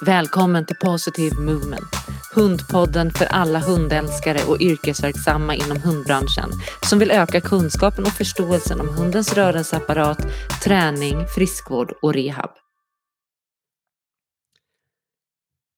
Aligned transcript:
Välkommen 0.00 0.66
till 0.66 0.76
Positive 0.76 1.40
Movement. 1.40 1.94
Hundpodden 2.34 3.10
för 3.10 3.24
alla 3.24 3.58
hundälskare 3.58 4.44
och 4.44 4.60
yrkesverksamma 4.60 5.54
inom 5.54 5.80
hundbranschen 5.80 6.50
som 6.82 6.98
vill 6.98 7.10
öka 7.10 7.40
kunskapen 7.40 8.04
och 8.04 8.12
förståelsen 8.12 8.80
om 8.80 8.88
hundens 8.88 9.34
rörelseapparat, 9.34 10.18
träning, 10.64 11.26
friskvård 11.26 11.92
och 12.02 12.14
rehab. 12.14 12.50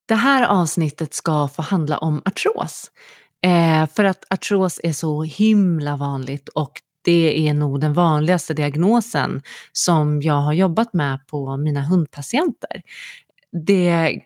Det 0.08 0.14
här 0.14 0.46
avsnittet 0.46 1.14
ska 1.14 1.48
få 1.48 1.62
handla 1.62 1.98
om 1.98 2.22
artros. 2.24 2.90
Eh, 3.42 3.86
för 3.94 4.04
att 4.04 4.24
artros 4.30 4.80
är 4.82 4.92
så 4.92 5.22
himla 5.22 5.96
vanligt 5.96 6.48
och 6.48 6.80
det 7.04 7.48
är 7.48 7.54
nog 7.54 7.80
den 7.80 7.92
vanligaste 7.92 8.54
diagnosen 8.54 9.42
som 9.72 10.22
jag 10.22 10.40
har 10.40 10.52
jobbat 10.52 10.92
med 10.92 11.26
på 11.26 11.56
mina 11.56 11.82
hundpatienter. 11.82 12.82
Det 13.66 14.20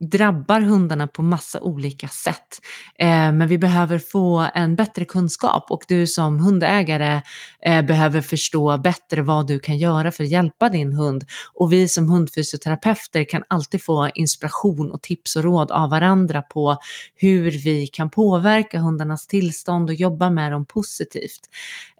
drabbar 0.00 0.60
hundarna 0.60 1.06
på 1.06 1.22
massa 1.22 1.60
olika 1.60 2.08
sätt. 2.08 2.60
Eh, 2.98 3.32
men 3.32 3.48
vi 3.48 3.58
behöver 3.58 3.98
få 3.98 4.46
en 4.54 4.76
bättre 4.76 5.04
kunskap 5.04 5.70
och 5.70 5.84
du 5.88 6.06
som 6.06 6.38
hundägare 6.38 7.22
eh, 7.62 7.82
behöver 7.82 8.20
förstå 8.20 8.78
bättre 8.78 9.22
vad 9.22 9.46
du 9.46 9.58
kan 9.58 9.78
göra 9.78 10.12
för 10.12 10.24
att 10.24 10.30
hjälpa 10.30 10.68
din 10.68 10.92
hund. 10.92 11.24
Och 11.54 11.72
vi 11.72 11.88
som 11.88 12.08
hundfysioterapeuter 12.08 13.24
kan 13.24 13.42
alltid 13.48 13.82
få 13.82 14.10
inspiration 14.14 14.90
och 14.92 15.02
tips 15.02 15.36
och 15.36 15.42
råd 15.42 15.70
av 15.70 15.90
varandra 15.90 16.42
på 16.42 16.76
hur 17.14 17.50
vi 17.50 17.86
kan 17.86 18.10
påverka 18.10 18.78
hundarnas 18.78 19.26
tillstånd 19.26 19.90
och 19.90 19.94
jobba 19.94 20.30
med 20.30 20.52
dem 20.52 20.66
positivt. 20.66 21.40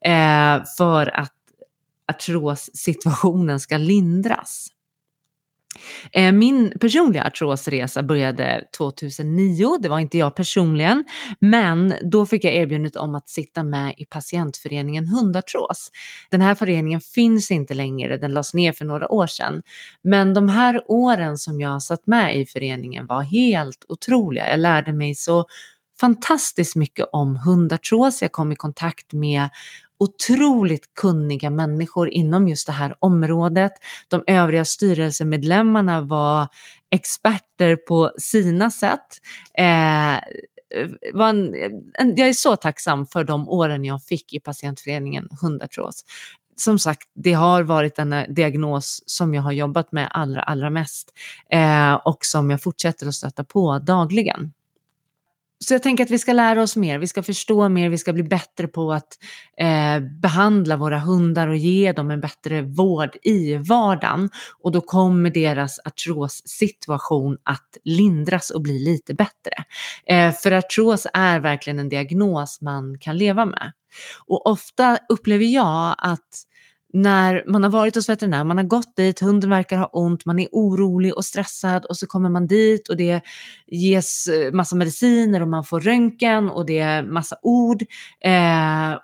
Eh, 0.04 0.62
för 0.78 1.16
att 1.16 1.32
artrossituationen 2.08 3.60
ska 3.60 3.76
lindras. 3.76 4.68
Eh, 6.12 6.32
min 6.32 6.72
personliga 6.80 7.24
artrosresa 7.24 8.02
började 8.02 8.64
2009, 8.76 9.78
det 9.80 9.88
var 9.88 9.98
inte 9.98 10.18
jag 10.18 10.36
personligen, 10.36 11.04
men 11.38 11.94
då 12.02 12.26
fick 12.26 12.44
jag 12.44 12.54
erbjudandet 12.54 12.96
om 12.96 13.14
att 13.14 13.28
sitta 13.28 13.62
med 13.62 13.94
i 13.98 14.04
patientföreningen 14.04 15.06
Hundartros. 15.06 15.90
Den 16.30 16.40
här 16.40 16.54
föreningen 16.54 17.00
finns 17.00 17.50
inte 17.50 17.74
längre, 17.74 18.16
den 18.16 18.32
lades 18.32 18.54
ner 18.54 18.72
för 18.72 18.84
några 18.84 19.12
år 19.12 19.26
sedan. 19.26 19.62
Men 20.02 20.34
de 20.34 20.48
här 20.48 20.82
åren 20.88 21.38
som 21.38 21.60
jag 21.60 21.82
satt 21.82 22.06
med 22.06 22.40
i 22.40 22.46
föreningen 22.46 23.06
var 23.06 23.22
helt 23.22 23.84
otroliga. 23.88 24.50
Jag 24.50 24.60
lärde 24.60 24.92
mig 24.92 25.14
så 25.14 25.46
fantastiskt 26.00 26.76
mycket 26.76 27.06
om 27.12 27.36
hundartros. 27.36 28.22
Jag 28.22 28.32
kom 28.32 28.52
i 28.52 28.56
kontakt 28.56 29.12
med 29.12 29.48
otroligt 29.98 30.94
kunniga 30.94 31.50
människor 31.50 32.08
inom 32.08 32.48
just 32.48 32.66
det 32.66 32.72
här 32.72 32.94
området. 32.98 33.72
De 34.08 34.24
övriga 34.26 34.64
styrelsemedlemmarna 34.64 36.00
var 36.00 36.48
experter 36.90 37.76
på 37.76 38.12
sina 38.18 38.70
sätt. 38.70 39.06
Eh, 39.58 40.18
en, 41.14 41.54
en, 41.94 42.16
jag 42.16 42.28
är 42.28 42.32
så 42.32 42.56
tacksam 42.56 43.06
för 43.06 43.24
de 43.24 43.48
åren 43.48 43.84
jag 43.84 44.02
fick 44.02 44.34
i 44.34 44.40
patientföreningen 44.40 45.28
Hundartros. 45.42 46.04
Som 46.56 46.78
sagt, 46.78 47.08
det 47.14 47.32
har 47.32 47.62
varit 47.62 47.98
en 47.98 48.12
eh, 48.12 48.28
diagnos 48.28 49.02
som 49.06 49.34
jag 49.34 49.42
har 49.42 49.52
jobbat 49.52 49.92
med 49.92 50.08
allra, 50.10 50.42
allra 50.42 50.70
mest 50.70 51.12
eh, 51.50 51.94
och 51.94 52.24
som 52.24 52.50
jag 52.50 52.62
fortsätter 52.62 53.06
att 53.06 53.14
stöta 53.14 53.44
på 53.44 53.78
dagligen. 53.78 54.52
Så 55.64 55.74
jag 55.74 55.82
tänker 55.82 56.04
att 56.04 56.10
vi 56.10 56.18
ska 56.18 56.32
lära 56.32 56.62
oss 56.62 56.76
mer, 56.76 56.98
vi 56.98 57.06
ska 57.06 57.22
förstå 57.22 57.68
mer, 57.68 57.88
vi 57.88 57.98
ska 57.98 58.12
bli 58.12 58.22
bättre 58.22 58.68
på 58.68 58.92
att 58.92 59.18
eh, 59.58 60.00
behandla 60.00 60.76
våra 60.76 60.98
hundar 60.98 61.48
och 61.48 61.56
ge 61.56 61.92
dem 61.92 62.10
en 62.10 62.20
bättre 62.20 62.62
vård 62.62 63.16
i 63.22 63.56
vardagen. 63.56 64.30
Och 64.62 64.72
då 64.72 64.80
kommer 64.80 65.30
deras 65.30 65.78
artrossituation 65.84 67.38
att 67.42 67.76
lindras 67.84 68.50
och 68.50 68.62
bli 68.62 68.78
lite 68.78 69.14
bättre. 69.14 69.52
Eh, 70.06 70.32
för 70.32 70.52
artros 70.52 71.06
är 71.14 71.40
verkligen 71.40 71.78
en 71.78 71.88
diagnos 71.88 72.60
man 72.60 72.98
kan 72.98 73.18
leva 73.18 73.44
med. 73.44 73.72
Och 74.26 74.46
ofta 74.46 74.98
upplever 75.08 75.44
jag 75.44 75.94
att 75.98 76.44
när 76.94 77.44
man 77.46 77.62
har 77.62 77.70
varit 77.70 77.94
hos 77.94 78.08
veterinär, 78.08 78.44
man 78.44 78.56
har 78.56 78.64
gått 78.64 78.96
dit, 78.96 79.20
hunden 79.20 79.50
verkar 79.50 79.78
ha 79.78 79.86
ont, 79.86 80.24
man 80.24 80.38
är 80.38 80.48
orolig 80.52 81.14
och 81.14 81.24
stressad 81.24 81.84
och 81.84 81.96
så 81.96 82.06
kommer 82.06 82.28
man 82.28 82.46
dit 82.46 82.88
och 82.88 82.96
det 82.96 83.20
ges 83.66 84.26
eh, 84.26 84.52
massa 84.52 84.76
mediciner 84.76 85.40
och 85.40 85.48
man 85.48 85.64
får 85.64 85.80
röntgen 85.80 86.50
och 86.50 86.66
det 86.66 86.78
är 86.78 87.02
massa 87.02 87.36
ord. 87.42 87.82
Eh, 88.24 88.98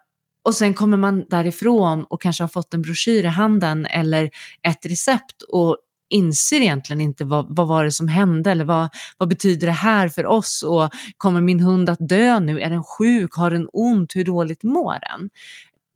och 0.45 0.55
sen 0.55 0.75
kommer 0.75 0.97
man 0.97 1.25
därifrån 1.29 2.05
och 2.05 2.23
kanske 2.23 2.43
har 2.43 2.49
fått 2.49 2.75
en 2.75 2.83
broschyr 2.83 3.25
i 3.25 3.27
handen 3.27 3.87
eller 3.87 4.31
ett 4.63 4.87
recept 4.87 5.43
och 5.43 5.77
inser 6.11 6.61
egentligen 6.61 7.01
inte 7.01 7.25
vad, 7.25 7.57
vad 7.57 7.69
var 7.69 7.85
det 7.85 7.93
som 7.93 8.09
hände 8.09 8.51
eller 8.51 8.65
vad, 8.65 8.89
vad 9.19 9.29
betyder 9.29 9.67
det 9.67 9.73
här 9.73 10.09
för 10.09 10.27
oss 10.27 10.63
och 10.63 10.91
kommer 11.17 11.41
min 11.41 11.61
hund 11.61 11.91
att 11.91 12.09
dö 12.09 12.41
nu? 12.41 12.61
Är 12.61 12.71
den 12.71 12.85
sjuk? 12.85 13.35
Har 13.35 13.51
den 13.51 13.69
ont? 13.73 14.17
Hur 14.17 14.25
dåligt 14.25 14.63
mår 14.63 14.93
den? 15.01 15.31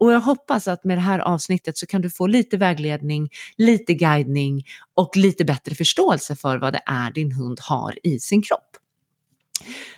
Och 0.04 0.12
jag 0.12 0.20
hoppas 0.20 0.68
att 0.68 0.84
med 0.84 0.98
det 0.98 1.02
här 1.02 1.18
avsnittet 1.18 1.78
så 1.78 1.86
kan 1.86 2.00
du 2.02 2.10
få 2.10 2.26
lite 2.26 2.56
vägledning, 2.56 3.30
lite 3.56 3.94
guidning 3.94 4.64
och 4.94 5.16
lite 5.16 5.44
bättre 5.44 5.74
förståelse 5.74 6.36
för 6.36 6.58
vad 6.58 6.72
det 6.72 6.82
är 6.86 7.10
din 7.10 7.32
hund 7.32 7.60
har 7.62 7.98
i 8.02 8.18
sin 8.18 8.42
kropp. 8.42 8.76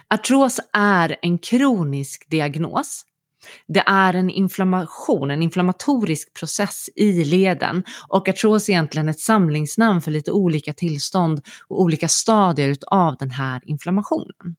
Artros 0.09 0.61
är 0.73 1.17
en 1.23 1.39
kronisk 1.39 2.31
diagnos. 2.31 3.05
Det 3.69 3.83
är 3.87 4.15
en 4.15 4.31
inflammation, 4.31 5.31
en 5.31 5.43
inflammatorisk 5.43 6.35
process 6.35 6.91
i 6.97 7.25
leden 7.25 7.85
och 8.09 8.29
artros 8.29 8.69
är 8.69 8.73
egentligen 8.73 9.09
ett 9.09 9.21
samlingsnamn 9.21 10.03
för 10.03 10.11
lite 10.11 10.33
olika 10.33 10.73
tillstånd 10.73 11.43
och 11.69 11.81
olika 11.81 12.09
stadier 12.09 12.77
av 12.87 13.17
den 13.17 13.31
här 13.31 13.63
inflammationen. 13.65 14.57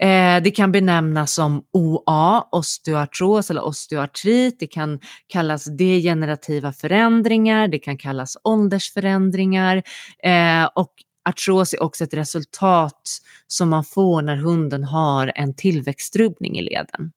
Eh, 0.00 0.42
det 0.42 0.50
kan 0.50 0.72
benämnas 0.72 1.34
som 1.34 1.64
OA, 1.72 2.48
osteoartros 2.50 3.50
eller 3.50 3.64
osteoartrit. 3.64 4.56
Det 4.60 4.66
kan 4.66 5.00
kallas 5.26 5.64
degenerativa 5.64 6.72
förändringar, 6.72 7.68
det 7.68 7.78
kan 7.78 7.98
kallas 7.98 8.36
åldersförändringar 8.44 9.82
eh, 10.22 10.64
och 10.74 10.92
artros 11.28 11.74
är 11.74 11.82
också 11.82 12.04
ett 12.04 12.14
resultat 12.14 13.02
som 13.46 13.68
man 13.68 13.84
får 13.84 14.22
när 14.22 14.36
hunden 14.36 14.84
har 14.84 15.32
en 15.34 15.54
tillväxtrubbning 15.54 16.58
i 16.58 16.62
leden. 16.62 17.12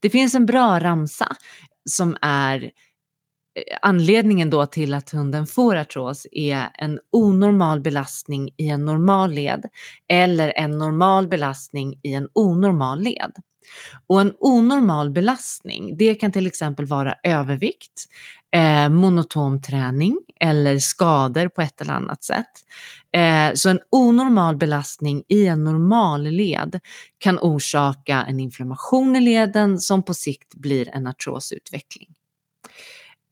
Det 0.00 0.10
finns 0.10 0.34
en 0.34 0.46
bra 0.46 0.80
ramsa 0.80 1.36
som 1.90 2.16
är 2.22 2.70
anledningen 3.82 4.50
då 4.50 4.66
till 4.66 4.94
att 4.94 5.10
hunden 5.10 5.46
får 5.46 5.76
artros 5.76 6.26
är 6.32 6.68
en 6.74 6.98
onormal 7.12 7.80
belastning 7.80 8.50
i 8.56 8.68
en 8.68 8.84
normal 8.84 9.32
led 9.32 9.64
eller 10.08 10.52
en 10.56 10.78
normal 10.78 11.28
belastning 11.28 12.00
i 12.02 12.14
en 12.14 12.28
onormal 12.32 13.00
led. 13.00 13.32
Och 14.06 14.20
en 14.20 14.34
onormal 14.38 15.10
belastning, 15.10 15.96
det 15.96 16.14
kan 16.14 16.32
till 16.32 16.46
exempel 16.46 16.86
vara 16.86 17.14
övervikt, 17.22 18.04
eh, 18.56 18.88
monoton 18.88 19.62
träning 19.62 20.18
eller 20.40 20.78
skador 20.78 21.48
på 21.48 21.62
ett 21.62 21.80
eller 21.80 21.92
annat 21.92 22.24
sätt. 22.24 22.50
Eh, 23.12 23.54
så 23.54 23.68
en 23.68 23.80
onormal 23.90 24.56
belastning 24.56 25.22
i 25.28 25.46
en 25.46 25.64
normal 25.64 26.22
led 26.22 26.80
kan 27.18 27.38
orsaka 27.38 28.24
en 28.28 28.40
inflammation 28.40 29.16
i 29.16 29.20
leden 29.20 29.78
som 29.78 30.02
på 30.02 30.14
sikt 30.14 30.54
blir 30.54 30.88
en 30.88 31.06
artrosutveckling. 31.06 32.08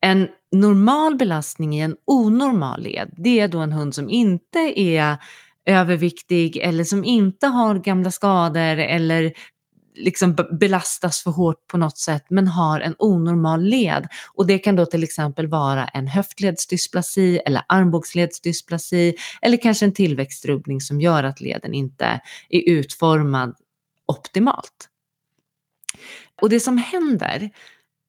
En 0.07 0.29
normal 0.53 1.17
belastning 1.17 1.77
i 1.77 1.81
en 1.81 1.97
onormal 2.05 2.83
led, 2.83 3.15
det 3.17 3.41
är 3.41 3.49
då 3.49 3.59
en 3.59 3.73
hund 3.73 3.95
som 3.95 4.11
inte 4.11 4.81
är 4.81 5.17
överviktig 5.65 6.57
eller 6.57 6.85
som 6.85 7.05
inte 7.05 7.47
har 7.47 7.75
gamla 7.75 8.11
skador 8.11 8.79
eller 8.79 9.33
liksom 9.95 10.37
belastas 10.61 11.23
för 11.23 11.31
hårt 11.31 11.67
på 11.67 11.79
något 11.79 11.99
sätt 11.99 12.25
men 12.31 12.49
har 12.49 12.81
en 12.81 12.95
onormal 12.99 13.63
led. 13.63 14.09
Och 14.35 14.47
det 14.47 14.59
kan 14.59 14.77
då 14.77 14.87
till 14.87 15.05
exempel 15.05 15.47
vara 15.47 15.87
en 15.87 16.07
höftledsdysplasi 16.07 17.41
eller 17.47 17.63
armbågsledsdysplasi 17.69 19.15
eller 19.43 19.57
kanske 19.57 19.85
en 19.87 19.95
tillväxtrubbning 19.95 20.81
som 20.81 21.01
gör 21.01 21.25
att 21.25 21.41
leden 21.41 21.75
inte 21.75 22.21
är 22.49 22.69
utformad 22.69 23.57
optimalt. 24.07 24.89
Och 26.43 26.51
det 26.51 26.61
som 26.61 26.79
händer 26.79 27.51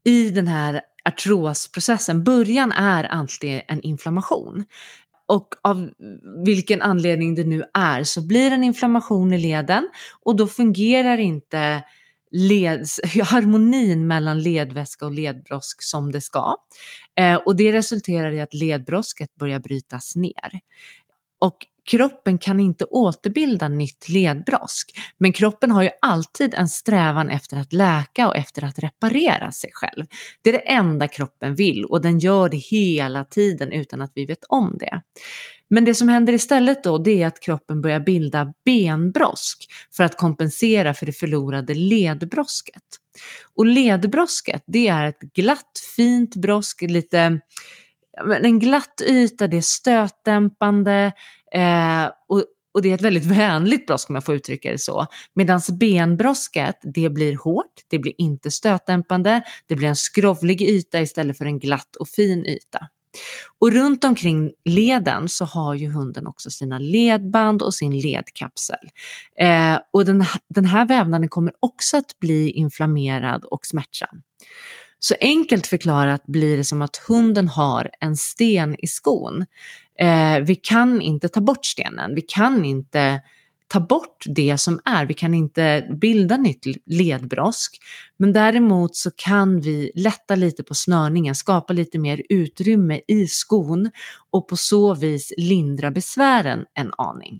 i 0.05 0.29
den 0.29 0.47
här 0.47 0.81
artrosprocessen, 1.07 2.23
början 2.23 2.71
är 2.71 3.03
alltid 3.03 3.61
en 3.67 3.81
inflammation. 3.81 4.65
Och 5.25 5.47
av 5.61 5.89
vilken 6.45 6.81
anledning 6.81 7.35
det 7.35 7.43
nu 7.43 7.63
är 7.73 8.03
så 8.03 8.27
blir 8.27 8.51
en 8.51 8.63
inflammation 8.63 9.33
i 9.33 9.37
leden 9.37 9.89
och 10.21 10.35
då 10.35 10.47
fungerar 10.47 11.17
inte 11.17 11.83
leds, 12.31 12.99
harmonin 13.23 14.07
mellan 14.07 14.41
ledväska 14.41 15.05
och 15.05 15.11
ledbrosk 15.11 15.83
som 15.83 16.11
det 16.11 16.21
ska. 16.21 16.55
Eh, 17.19 17.35
och 17.35 17.55
det 17.55 17.73
resulterar 17.73 18.31
i 18.31 18.41
att 18.41 18.53
ledbrosket 18.53 19.35
börjar 19.35 19.59
brytas 19.59 20.15
ner. 20.15 20.59
Och 21.39 21.57
kroppen 21.87 22.37
kan 22.37 22.59
inte 22.59 22.85
återbilda 22.85 23.67
nytt 23.67 24.09
ledbrosk. 24.09 24.91
Men 25.17 25.33
kroppen 25.33 25.71
har 25.71 25.83
ju 25.83 25.89
alltid 26.01 26.53
en 26.53 26.69
strävan 26.69 27.29
efter 27.29 27.57
att 27.57 27.73
läka 27.73 28.27
och 28.27 28.35
efter 28.35 28.63
att 28.63 28.79
reparera 28.79 29.51
sig 29.51 29.69
själv. 29.73 30.05
Det 30.41 30.49
är 30.49 30.53
det 30.53 30.71
enda 30.71 31.07
kroppen 31.07 31.55
vill 31.55 31.85
och 31.85 32.01
den 32.01 32.19
gör 32.19 32.49
det 32.49 32.57
hela 32.57 33.25
tiden 33.25 33.71
utan 33.71 34.01
att 34.01 34.11
vi 34.15 34.25
vet 34.25 34.43
om 34.49 34.77
det. 34.79 35.01
Men 35.69 35.85
det 35.85 35.95
som 35.95 36.09
händer 36.09 36.33
istället 36.33 36.83
då, 36.83 36.97
det 36.97 37.23
är 37.23 37.27
att 37.27 37.39
kroppen 37.39 37.81
börjar 37.81 37.99
bilda 37.99 38.53
benbrosk 38.65 39.65
för 39.97 40.03
att 40.03 40.17
kompensera 40.17 40.93
för 40.93 41.05
det 41.05 41.13
förlorade 41.13 41.73
ledbrosket. 41.73 42.83
Och 43.55 43.65
ledbrosket, 43.65 44.63
det 44.67 44.87
är 44.87 45.05
ett 45.05 45.19
glatt, 45.19 45.71
fint 45.95 46.35
brosk, 46.35 46.81
lite 46.81 47.39
en 48.43 48.59
glatt 48.59 49.01
yta, 49.07 49.47
det 49.47 49.57
är 49.57 49.61
stötdämpande 49.61 51.11
eh, 51.53 52.05
och, 52.27 52.43
och 52.73 52.81
det 52.81 52.89
är 52.89 52.95
ett 52.95 53.01
väldigt 53.01 53.25
vänligt 53.25 53.87
brosk 53.87 54.09
om 54.09 54.15
jag 54.15 54.25
får 54.25 54.35
uttrycka 54.35 54.71
det 54.71 54.77
så. 54.77 55.07
Medan 55.33 55.61
benbrosket, 55.79 56.79
det 56.83 57.09
blir 57.09 57.35
hårt, 57.35 57.73
det 57.87 57.99
blir 57.99 58.13
inte 58.17 58.51
stötdämpande, 58.51 59.41
det 59.67 59.75
blir 59.75 59.87
en 59.87 59.95
skrovlig 59.95 60.61
yta 60.61 61.01
istället 61.01 61.37
för 61.37 61.45
en 61.45 61.59
glatt 61.59 61.95
och 61.95 62.07
fin 62.07 62.45
yta. 62.45 62.87
Och 63.59 63.71
runt 63.71 64.03
omkring 64.03 64.51
leden 64.65 65.29
så 65.29 65.45
har 65.45 65.75
ju 65.75 65.89
hunden 65.89 66.27
också 66.27 66.49
sina 66.49 66.79
ledband 66.79 67.61
och 67.61 67.73
sin 67.73 67.99
ledkapsel. 67.99 68.89
Eh, 69.39 69.79
och 69.91 70.05
den, 70.05 70.25
den 70.49 70.65
här 70.65 70.85
vävnaden 70.85 71.29
kommer 71.29 71.53
också 71.59 71.97
att 71.97 72.19
bli 72.19 72.51
inflammerad 72.51 73.45
och 73.45 73.65
smärtsam. 73.65 74.21
Så 74.99 75.15
enkelt 75.21 75.67
förklarat 75.67 76.25
blir 76.25 76.57
det 76.57 76.63
som 76.63 76.81
att 76.81 76.97
hunden 77.07 77.47
har 77.47 77.89
en 77.99 78.17
sten 78.17 78.75
i 78.79 78.87
skon. 78.87 79.45
Eh, 79.99 80.39
vi 80.39 80.55
kan 80.55 81.01
inte 81.01 81.29
ta 81.29 81.41
bort 81.41 81.65
stenen, 81.65 82.15
vi 82.15 82.21
kan 82.21 82.65
inte 82.65 83.21
ta 83.67 83.79
bort 83.79 84.23
det 84.25 84.57
som 84.57 84.79
är. 84.85 85.05
Vi 85.05 85.13
kan 85.13 85.33
inte 85.33 85.87
bilda 86.01 86.37
nytt 86.37 86.65
ledbrosk. 86.85 87.77
Men 88.17 88.33
däremot 88.33 88.95
så 88.95 89.11
kan 89.15 89.61
vi 89.61 89.91
lätta 89.95 90.35
lite 90.35 90.63
på 90.63 90.75
snörningen, 90.75 91.35
skapa 91.35 91.73
lite 91.73 91.99
mer 91.99 92.21
utrymme 92.29 93.01
i 93.07 93.27
skon 93.27 93.91
och 94.31 94.47
på 94.47 94.57
så 94.57 94.93
vis 94.93 95.33
lindra 95.37 95.91
besvären 95.91 96.65
en 96.73 96.91
aning. 96.97 97.39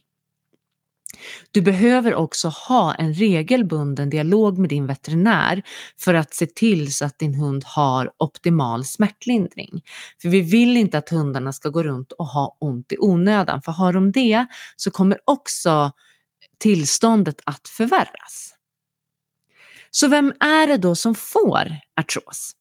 Du 1.52 1.62
behöver 1.62 2.16
också 2.16 2.48
ha 2.48 2.96
en 2.96 3.14
regelbunden 3.14 4.10
dialog 4.10 4.58
med 4.58 4.70
din 4.70 4.88
veterinär 4.88 5.64
för 6.00 6.14
att 6.14 6.34
se 6.34 6.46
till 6.46 6.94
så 6.94 7.06
att 7.06 7.20
din 7.20 7.36
hund 7.36 7.64
har 7.66 8.12
optimal 8.18 8.86
smärtlindring. 8.86 9.84
För 10.22 10.30
vi 10.30 10.42
vill 10.42 10.78
inte 10.78 10.98
att 10.98 11.10
hundarna 11.10 11.54
ska 11.54 11.70
gå 11.70 11.84
runt 11.84 12.12
och 12.12 12.28
ha 12.28 12.58
ont 12.60 12.92
i 12.92 12.98
onödan, 13.00 13.62
för 13.62 13.72
har 13.72 13.94
de 13.94 14.12
det 14.12 14.46
så 14.76 14.92
kommer 14.92 15.20
också 15.26 15.92
tillståndet 16.60 17.42
att 17.44 17.68
förvärras. 17.68 18.54
Så 19.92 20.08
vem 20.08 20.34
är 20.40 20.68
det 20.68 20.78
då 20.78 20.96
som 20.96 21.16
får 21.16 21.78
artros? 22.00 22.52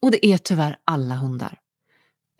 Och 0.00 0.10
det 0.10 0.26
är 0.26 0.38
tyvärr 0.38 0.76
alla 0.84 1.14
hundar. 1.14 1.58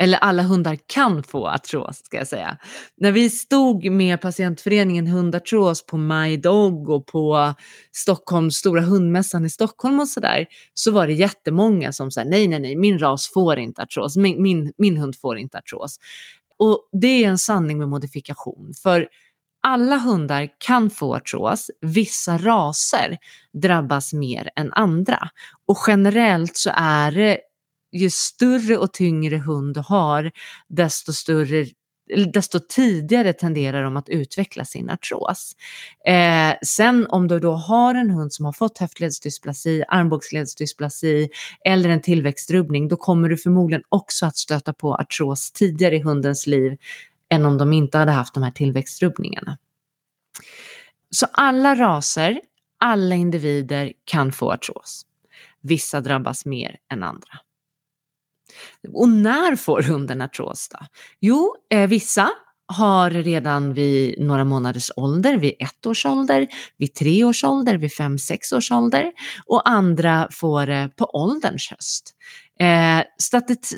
Eller 0.01 0.19
alla 0.19 0.43
hundar 0.43 0.79
kan 0.87 1.23
få 1.23 1.49
artros 1.49 1.97
ska 2.05 2.17
jag 2.17 2.29
säga. 2.29 2.57
När 2.97 3.13
vi 3.13 3.31
stod 3.31 3.91
med 3.91 4.21
patientföreningen 4.21 5.07
Hundartros 5.07 5.87
på 5.87 5.97
My 5.97 6.37
Dog 6.37 6.91
och 6.91 7.07
på 7.07 7.55
Stockholms 7.93 8.57
stora 8.57 8.81
hundmässan 8.81 9.45
i 9.45 9.51
Stockholm 9.51 10.01
och 10.01 10.09
sådär 10.09 10.47
så 10.75 10.91
var 10.91 11.07
det 11.07 11.13
jättemånga 11.13 11.93
som 11.93 12.11
sa 12.11 12.25
nej, 12.25 12.49
nej, 12.49 12.61
nej, 12.61 12.77
min 12.77 12.99
ras 12.99 13.31
får 13.35 13.59
inte 13.59 13.83
artros, 13.83 14.17
min, 14.17 14.43
min, 14.43 14.73
min 14.79 14.97
hund 14.97 15.17
får 15.17 15.39
inte 15.39 15.59
artros. 15.59 15.99
Och 16.59 16.89
det 16.93 17.25
är 17.25 17.29
en 17.29 17.39
sanning 17.39 17.79
med 17.79 17.89
modifikation 17.89 18.73
för 18.83 19.09
alla 19.63 19.97
hundar 19.97 20.49
kan 20.59 20.91
få 20.91 21.17
artros, 21.17 21.71
vissa 21.81 22.39
raser 22.39 23.19
drabbas 23.53 24.13
mer 24.13 24.51
än 24.57 24.73
andra. 24.73 25.29
Och 25.67 25.79
generellt 25.87 26.57
så 26.57 26.71
är 26.75 27.13
det 27.13 27.39
ju 27.93 28.11
större 28.11 28.77
och 28.77 28.93
tyngre 28.93 29.37
hund 29.37 29.75
du 29.75 29.81
har, 29.81 30.31
desto 30.69 31.13
större 31.13 31.67
desto 32.33 32.61
tidigare 32.69 33.33
tenderar 33.33 33.83
de 33.83 33.97
att 33.97 34.09
utveckla 34.09 34.65
sin 34.65 34.91
artros. 34.91 35.57
Eh, 36.07 36.55
sen 36.63 37.07
om 37.07 37.29
du 37.29 37.39
då 37.39 37.53
har 37.53 37.95
en 37.95 38.11
hund 38.11 38.33
som 38.33 38.45
har 38.45 38.53
fått 38.53 38.79
höftledsdysplasi, 38.79 39.85
armbågsledsdysplasi 39.89 41.29
eller 41.65 41.89
en 41.89 42.03
tillväxtrubbning, 42.03 42.89
då 42.89 42.97
kommer 42.97 43.29
du 43.29 43.37
förmodligen 43.37 43.83
också 43.89 44.27
att 44.27 44.37
stöta 44.37 44.73
på 44.73 44.95
artros 44.95 45.53
tidigare 45.53 45.97
i 45.97 46.03
hundens 46.03 46.47
liv 46.47 46.77
än 47.29 47.47
om 47.47 47.59
de 47.59 47.73
inte 47.73 47.99
hade 47.99 48.13
haft 48.13 48.35
de 48.35 48.43
här 48.43 48.51
tillväxtrubbningarna. 48.51 49.59
Så 51.11 51.27
alla 51.33 51.75
raser, 51.75 52.41
alla 52.79 53.15
individer 53.15 53.93
kan 54.05 54.33
få 54.33 54.53
artros. 54.53 55.07
Vissa 55.61 56.01
drabbas 56.01 56.47
mer 56.47 56.77
än 56.93 57.03
andra. 57.03 57.39
Och 58.93 59.09
när 59.09 59.57
får 59.57 59.83
hunden 59.83 60.21
artros 60.21 60.69
då? 60.69 60.79
Jo, 61.21 61.55
eh, 61.71 61.89
vissa 61.89 62.31
har 62.67 63.11
redan 63.11 63.75
vid 63.75 64.21
några 64.21 64.45
månaders 64.45 64.91
ålder, 64.97 65.37
vid 65.37 65.55
ett 65.59 65.87
års 65.87 66.07
ålder, 66.07 66.47
vid 66.77 66.95
tre 66.95 67.25
års 67.25 67.45
ålder, 67.45 67.75
vid 67.75 67.93
fem, 67.93 68.19
sex 68.19 68.53
års 68.53 68.73
ålder 68.73 69.13
och 69.47 69.69
andra 69.69 70.29
får 70.33 70.67
det 70.67 70.91
på 70.97 71.05
ålderns 71.05 71.71
höst. 71.71 72.15
Eh, 72.61 73.03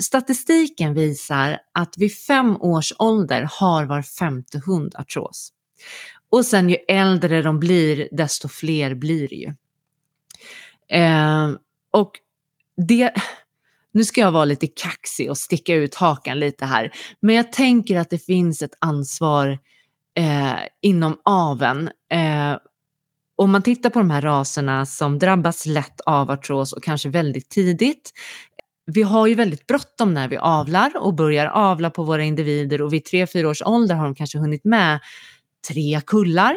statistiken 0.01 0.93
visar 0.93 1.57
att 1.71 1.97
vid 1.97 2.17
fem 2.17 2.57
års 2.61 2.93
ålder 2.99 3.47
har 3.51 3.85
var 3.85 4.01
femte 4.01 4.61
hund 4.65 4.95
artros. 4.95 5.49
Och 6.29 6.45
sen 6.45 6.69
ju 6.69 6.75
äldre 6.87 7.41
de 7.41 7.59
blir, 7.59 8.07
desto 8.11 8.47
fler 8.47 8.95
blir 8.95 9.27
det 9.27 9.35
ju. 9.35 9.53
Eh, 10.99 11.49
och 11.91 12.11
det, 12.87 13.13
nu 13.93 14.03
ska 14.03 14.21
jag 14.21 14.31
vara 14.31 14.45
lite 14.45 14.67
kaxig 14.67 15.29
och 15.29 15.37
sticka 15.37 15.75
ut 15.75 15.95
hakan 15.95 16.39
lite 16.39 16.65
här, 16.65 16.91
men 17.19 17.35
jag 17.35 17.51
tänker 17.51 17.99
att 17.99 18.09
det 18.09 18.25
finns 18.25 18.61
ett 18.61 18.77
ansvar 18.79 19.59
eh, 20.17 20.59
inom 20.81 21.17
aven. 21.23 21.89
Eh, 22.11 22.57
om 23.35 23.51
man 23.51 23.61
tittar 23.61 23.89
på 23.89 23.99
de 23.99 24.09
här 24.11 24.21
raserna 24.21 24.85
som 24.85 25.19
drabbas 25.19 25.65
lätt 25.65 26.01
av 26.01 26.31
artros 26.31 26.73
och 26.73 26.83
kanske 26.83 27.09
väldigt 27.09 27.49
tidigt. 27.49 28.11
Vi 28.85 29.01
har 29.01 29.27
ju 29.27 29.35
väldigt 29.35 29.67
bråttom 29.67 30.13
när 30.13 30.27
vi 30.27 30.37
avlar 30.37 30.97
och 30.97 31.13
börjar 31.13 31.47
avla 31.47 31.89
på 31.89 32.03
våra 32.03 32.23
individer 32.23 32.81
och 32.81 32.93
vid 32.93 33.03
3-4 33.03 33.45
års 33.45 33.61
ålder 33.61 33.95
har 33.95 34.05
de 34.05 34.15
kanske 34.15 34.37
hunnit 34.37 34.65
med 34.65 34.99
tre 35.67 36.01
kullar. 36.05 36.55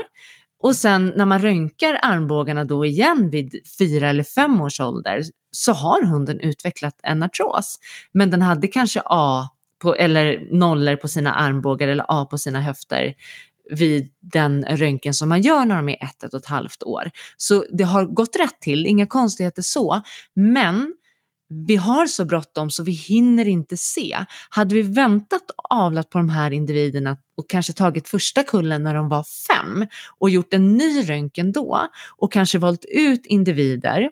Och 0.62 0.76
sen 0.76 1.12
när 1.16 1.26
man 1.26 1.42
röntgar 1.42 1.98
armbågarna 2.02 2.64
då 2.64 2.84
igen 2.84 3.30
vid 3.30 3.60
fyra 3.78 4.08
eller 4.08 4.24
fem 4.24 4.60
års 4.60 4.80
ålder 4.80 5.22
så 5.56 5.72
har 5.72 6.02
hunden 6.02 6.40
utvecklat 6.40 7.00
en 7.02 7.22
artros. 7.22 7.78
Men 8.12 8.30
den 8.30 8.42
hade 8.42 8.68
kanske 8.68 9.02
A 9.04 9.48
på, 9.82 9.94
eller 9.94 10.48
nollor 10.52 10.96
på 10.96 11.08
sina 11.08 11.34
armbågar 11.34 11.88
eller 11.88 12.04
A 12.08 12.24
på 12.30 12.38
sina 12.38 12.60
höfter 12.60 13.14
vid 13.70 14.10
den 14.20 14.64
röntgen 14.64 15.14
som 15.14 15.28
man 15.28 15.42
gör 15.42 15.64
när 15.64 15.76
de 15.76 15.88
är 15.88 16.04
ett, 16.04 16.22
ett 16.22 16.34
och 16.34 16.40
ett 16.40 16.46
halvt 16.46 16.82
år. 16.82 17.10
Så 17.36 17.64
det 17.72 17.84
har 17.84 18.04
gått 18.04 18.36
rätt 18.36 18.60
till, 18.60 18.86
inga 18.86 19.06
konstigheter 19.06 19.62
så. 19.62 20.02
Men 20.34 20.94
vi 21.48 21.76
har 21.76 22.06
så 22.06 22.24
bråttom 22.24 22.70
så 22.70 22.82
vi 22.82 22.92
hinner 22.92 23.48
inte 23.48 23.76
se. 23.76 24.16
Hade 24.48 24.74
vi 24.74 24.82
väntat 24.82 25.50
och 25.56 25.72
avlat 25.72 26.10
på 26.10 26.18
de 26.18 26.28
här 26.28 26.50
individerna 26.50 27.16
och 27.36 27.50
kanske 27.50 27.72
tagit 27.72 28.08
första 28.08 28.42
kullen 28.42 28.82
när 28.82 28.94
de 28.94 29.08
var 29.08 29.24
fem 29.48 29.86
och 30.18 30.30
gjort 30.30 30.54
en 30.54 30.76
ny 30.76 31.02
röntgen 31.02 31.52
då 31.52 31.88
och 32.16 32.32
kanske 32.32 32.58
valt 32.58 32.84
ut 32.84 33.26
individer 33.26 34.10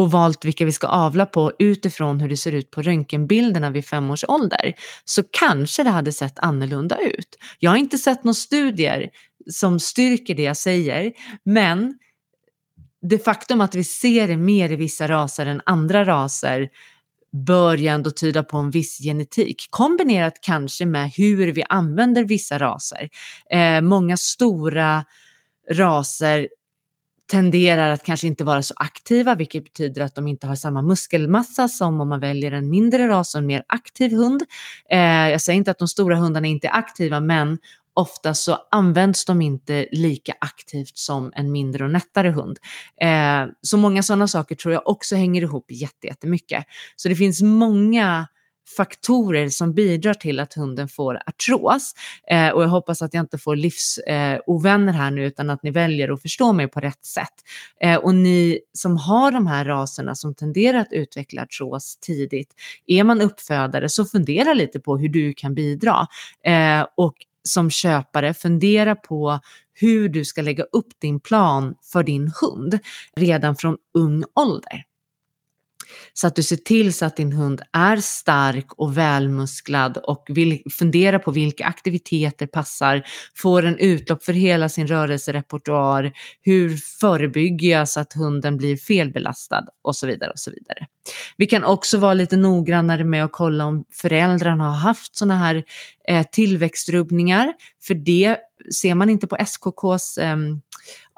och 0.00 0.10
valt 0.10 0.44
vilka 0.44 0.64
vi 0.64 0.72
ska 0.72 0.86
avla 0.86 1.26
på 1.26 1.52
utifrån 1.58 2.20
hur 2.20 2.28
det 2.28 2.36
ser 2.36 2.52
ut 2.52 2.70
på 2.70 2.82
röntgenbilderna 2.82 3.70
vid 3.70 3.86
fem 3.86 4.10
års 4.10 4.24
ålder 4.28 4.74
så 5.04 5.22
kanske 5.30 5.82
det 5.82 5.90
hade 5.90 6.12
sett 6.12 6.38
annorlunda 6.38 6.98
ut. 6.98 7.36
Jag 7.58 7.70
har 7.70 7.76
inte 7.76 7.98
sett 7.98 8.24
några 8.24 8.34
studier 8.34 9.10
som 9.50 9.80
styrker 9.80 10.34
det 10.34 10.42
jag 10.42 10.56
säger, 10.56 11.12
men 11.44 11.98
det 13.02 13.24
faktum 13.24 13.60
att 13.60 13.74
vi 13.74 13.84
ser 13.84 14.28
det 14.28 14.36
mer 14.36 14.72
i 14.72 14.76
vissa 14.76 15.08
raser 15.08 15.46
än 15.46 15.62
andra 15.66 16.04
raser 16.04 16.68
bör 17.46 17.76
ju 17.76 17.86
ändå 17.86 18.10
tyda 18.10 18.42
på 18.42 18.56
en 18.56 18.70
viss 18.70 18.98
genetik 18.98 19.66
kombinerat 19.70 20.34
kanske 20.42 20.86
med 20.86 21.10
hur 21.16 21.52
vi 21.52 21.64
använder 21.68 22.24
vissa 22.24 22.58
raser. 22.58 23.08
Eh, 23.50 23.80
många 23.80 24.16
stora 24.16 25.04
raser 25.70 26.48
tenderar 27.30 27.90
att 27.90 28.02
kanske 28.02 28.26
inte 28.26 28.44
vara 28.44 28.62
så 28.62 28.74
aktiva, 28.76 29.34
vilket 29.34 29.64
betyder 29.64 30.02
att 30.02 30.14
de 30.14 30.28
inte 30.28 30.46
har 30.46 30.54
samma 30.54 30.82
muskelmassa 30.82 31.68
som 31.68 32.00
om 32.00 32.08
man 32.08 32.20
väljer 32.20 32.52
en 32.52 32.70
mindre 32.70 33.08
ras 33.08 33.34
och 33.34 33.38
en 33.38 33.46
mer 33.46 33.62
aktiv 33.66 34.12
hund. 34.12 34.42
Eh, 34.90 35.28
jag 35.28 35.40
säger 35.40 35.56
inte 35.56 35.70
att 35.70 35.78
de 35.78 35.88
stora 35.88 36.16
hundarna 36.16 36.46
inte 36.46 36.66
är 36.66 36.76
aktiva, 36.76 37.20
men 37.20 37.58
ofta 37.94 38.34
så 38.34 38.58
används 38.70 39.24
de 39.24 39.42
inte 39.42 39.86
lika 39.92 40.34
aktivt 40.40 40.98
som 40.98 41.32
en 41.34 41.52
mindre 41.52 41.84
och 41.84 41.90
nättare 41.90 42.30
hund. 42.30 42.58
Eh, 43.00 43.52
så 43.62 43.76
många 43.76 44.02
sådana 44.02 44.28
saker 44.28 44.54
tror 44.54 44.74
jag 44.74 44.88
också 44.88 45.16
hänger 45.16 45.42
ihop 45.42 45.66
jättemycket. 46.02 46.64
Så 46.96 47.08
det 47.08 47.16
finns 47.16 47.42
många 47.42 48.26
faktorer 48.76 49.48
som 49.48 49.74
bidrar 49.74 50.14
till 50.14 50.40
att 50.40 50.54
hunden 50.54 50.88
får 50.88 51.20
artros. 51.26 51.94
Eh, 52.30 52.48
och 52.48 52.62
jag 52.62 52.68
hoppas 52.68 53.02
att 53.02 53.14
jag 53.14 53.22
inte 53.22 53.38
får 53.38 53.56
livsovänner 53.56 54.92
eh, 54.92 54.98
här 54.98 55.10
nu 55.10 55.26
utan 55.26 55.50
att 55.50 55.62
ni 55.62 55.70
väljer 55.70 56.12
att 56.12 56.22
förstå 56.22 56.52
mig 56.52 56.68
på 56.68 56.80
rätt 56.80 57.04
sätt. 57.04 57.34
Eh, 57.80 57.96
och 57.96 58.14
ni 58.14 58.60
som 58.72 58.96
har 58.96 59.30
de 59.30 59.46
här 59.46 59.64
raserna 59.64 60.14
som 60.14 60.34
tenderar 60.34 60.78
att 60.78 60.92
utveckla 60.92 61.42
artros 61.42 61.98
tidigt, 62.00 62.54
är 62.86 63.04
man 63.04 63.20
uppfödare 63.20 63.88
så 63.88 64.04
fundera 64.04 64.54
lite 64.54 64.80
på 64.80 64.98
hur 64.98 65.08
du 65.08 65.34
kan 65.34 65.54
bidra. 65.54 66.06
Eh, 66.44 66.86
och 66.94 67.14
som 67.42 67.70
köpare 67.70 68.34
fundera 68.34 68.96
på 68.96 69.40
hur 69.72 70.08
du 70.08 70.24
ska 70.24 70.42
lägga 70.42 70.64
upp 70.64 70.88
din 70.98 71.20
plan 71.20 71.74
för 71.92 72.02
din 72.02 72.32
hund 72.40 72.78
redan 73.16 73.56
från 73.56 73.76
ung 73.94 74.24
ålder. 74.34 74.84
Så 76.12 76.26
att 76.26 76.36
du 76.36 76.42
ser 76.42 76.56
till 76.56 76.94
så 76.94 77.04
att 77.04 77.16
din 77.16 77.32
hund 77.32 77.62
är 77.72 77.96
stark 77.96 78.72
och 78.72 78.98
välmusklad 78.98 79.96
och 79.96 80.26
vill 80.28 80.62
fundera 80.70 81.18
på 81.18 81.30
vilka 81.30 81.64
aktiviteter 81.64 82.46
passar, 82.46 83.02
får 83.36 83.64
en 83.64 83.78
utlopp 83.78 84.24
för 84.24 84.32
hela 84.32 84.68
sin 84.68 84.86
rörelserepertoar, 84.86 86.12
hur 86.42 86.76
förebygger 87.00 87.70
jag 87.70 87.88
så 87.88 88.00
att 88.00 88.12
hunden 88.12 88.56
blir 88.56 88.76
felbelastad 88.76 89.64
och 89.82 89.96
så 89.96 90.06
vidare 90.06 90.30
och 90.30 90.38
så 90.38 90.50
vidare. 90.50 90.86
Vi 91.36 91.46
kan 91.46 91.64
också 91.64 91.98
vara 91.98 92.14
lite 92.14 92.36
noggrannare 92.36 93.04
med 93.04 93.24
att 93.24 93.32
kolla 93.32 93.66
om 93.66 93.84
föräldrarna 93.92 94.64
har 94.64 94.76
haft 94.76 95.16
sådana 95.16 95.36
här 95.36 95.64
eh, 96.08 96.26
tillväxtrubbningar, 96.32 97.52
för 97.82 97.94
det 97.94 98.36
ser 98.74 98.94
man 98.94 99.10
inte 99.10 99.26
på 99.26 99.36
SKKs 99.36 100.18
eh, 100.18 100.36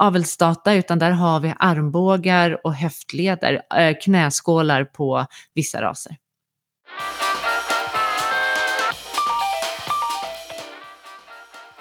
avelsdata 0.03 0.75
utan 0.75 0.99
där 0.99 1.11
har 1.11 1.41
vi 1.41 1.55
armbågar 1.59 2.67
och 2.67 2.75
höftleder, 2.75 3.63
eh, 3.79 3.97
knäskålar 4.03 4.85
på 4.85 5.27
vissa 5.55 5.83
raser. 5.83 6.17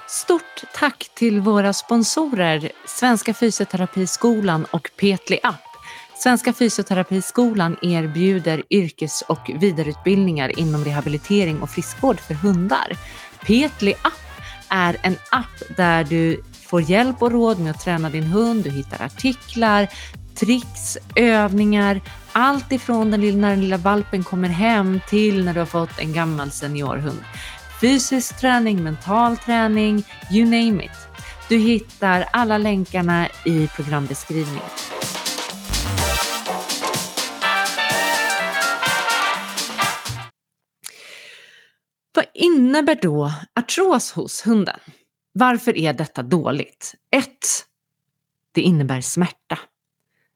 Stort 0.07 0.63
tack 0.73 1.11
till 1.15 1.39
våra 1.39 1.73
sponsorer 1.73 2.71
Svenska 2.85 3.33
Fysioterapiskolan 3.33 4.65
och 4.71 4.91
Petli 4.99 5.39
App. 5.43 5.61
Svenska 6.17 6.53
Fysioterapiskolan 6.53 7.77
erbjuder 7.81 8.63
yrkes 8.69 9.21
och 9.21 9.51
vidareutbildningar 9.55 10.59
inom 10.59 10.85
rehabilitering 10.85 11.61
och 11.61 11.69
friskvård 11.69 12.19
för 12.19 12.33
hundar. 12.33 12.97
Petli 13.45 13.93
App 14.01 14.13
är 14.69 14.97
en 15.01 15.15
app 15.31 15.77
där 15.77 16.03
du 16.03 16.43
får 16.71 16.81
hjälp 16.81 17.21
och 17.21 17.31
råd 17.31 17.59
med 17.59 17.71
att 17.71 17.79
träna 17.79 18.09
din 18.09 18.23
hund, 18.23 18.63
du 18.63 18.69
hittar 18.69 19.05
artiklar, 19.05 19.87
tricks, 20.35 20.97
övningar, 21.15 22.01
allt 22.31 22.71
ifrån 22.71 23.11
den 23.11 23.21
lilla, 23.21 23.37
när 23.37 23.49
den 23.49 23.61
lilla 23.61 23.77
valpen 23.77 24.23
kommer 24.23 24.49
hem 24.49 24.99
till 25.09 25.45
när 25.45 25.53
du 25.53 25.59
har 25.59 25.65
fått 25.65 25.99
en 25.99 26.13
gammal 26.13 26.51
seniorhund. 26.51 27.19
Fysisk 27.81 28.39
träning, 28.39 28.83
mental 28.83 29.37
träning, 29.37 30.03
you 30.31 30.45
name 30.45 30.85
it. 30.85 30.91
Du 31.49 31.57
hittar 31.57 32.25
alla 32.33 32.57
länkarna 32.57 33.27
i 33.45 33.67
programbeskrivningen. 33.67 34.69
Vad 42.15 42.25
innebär 42.33 42.99
då 43.01 43.31
artros 43.59 44.11
hos 44.11 44.47
hunden? 44.47 44.79
Varför 45.33 45.77
är 45.77 45.93
detta 45.93 46.23
dåligt? 46.23 46.95
1. 47.15 47.27
Det 48.51 48.61
innebär 48.61 49.01
smärta. 49.01 49.59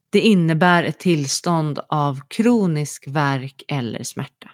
Det 0.10 0.20
innebär 0.20 0.84
ett 0.84 1.00
tillstånd 1.00 1.80
av 1.90 2.20
kronisk 2.28 3.08
värk 3.08 3.64
eller 3.68 4.04
smärta. 4.04 4.52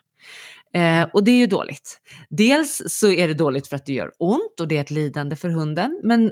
Eh, 0.74 1.03
och 1.13 1.24
det 1.24 1.31
är 1.31 1.38
ju 1.38 1.48
dåligt. 1.48 2.01
Dels 2.29 2.81
så 2.88 3.12
är 3.12 3.27
det 3.27 3.33
dåligt 3.33 3.67
för 3.67 3.75
att 3.75 3.86
det 3.86 3.93
gör 3.93 4.12
ont 4.17 4.60
och 4.60 4.67
det 4.67 4.77
är 4.77 4.81
ett 4.81 4.91
lidande 4.91 5.36
för 5.36 5.50
hunden. 5.50 6.01
Men 6.03 6.31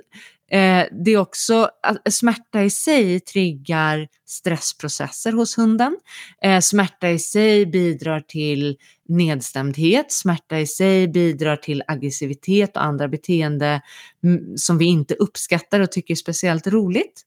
eh, 0.51 0.85
det 1.05 1.11
är 1.11 1.17
också 1.17 1.69
att 1.83 2.13
smärta 2.13 2.63
i 2.63 2.69
sig 2.69 3.19
triggar 3.19 4.07
stressprocesser 4.25 5.31
hos 5.31 5.57
hunden. 5.57 5.97
Eh, 6.43 6.59
smärta 6.59 7.09
i 7.09 7.19
sig 7.19 7.65
bidrar 7.65 8.19
till 8.19 8.77
nedstämdhet. 9.07 10.11
Smärta 10.11 10.59
i 10.59 10.67
sig 10.67 11.07
bidrar 11.07 11.55
till 11.55 11.83
aggressivitet 11.87 12.77
och 12.77 12.83
andra 12.83 13.07
beteende 13.07 13.81
mm, 14.23 14.57
som 14.57 14.77
vi 14.77 14.85
inte 14.85 15.13
uppskattar 15.13 15.79
och 15.79 15.91
tycker 15.91 16.13
är 16.13 16.15
speciellt 16.15 16.67
roligt. 16.67 17.21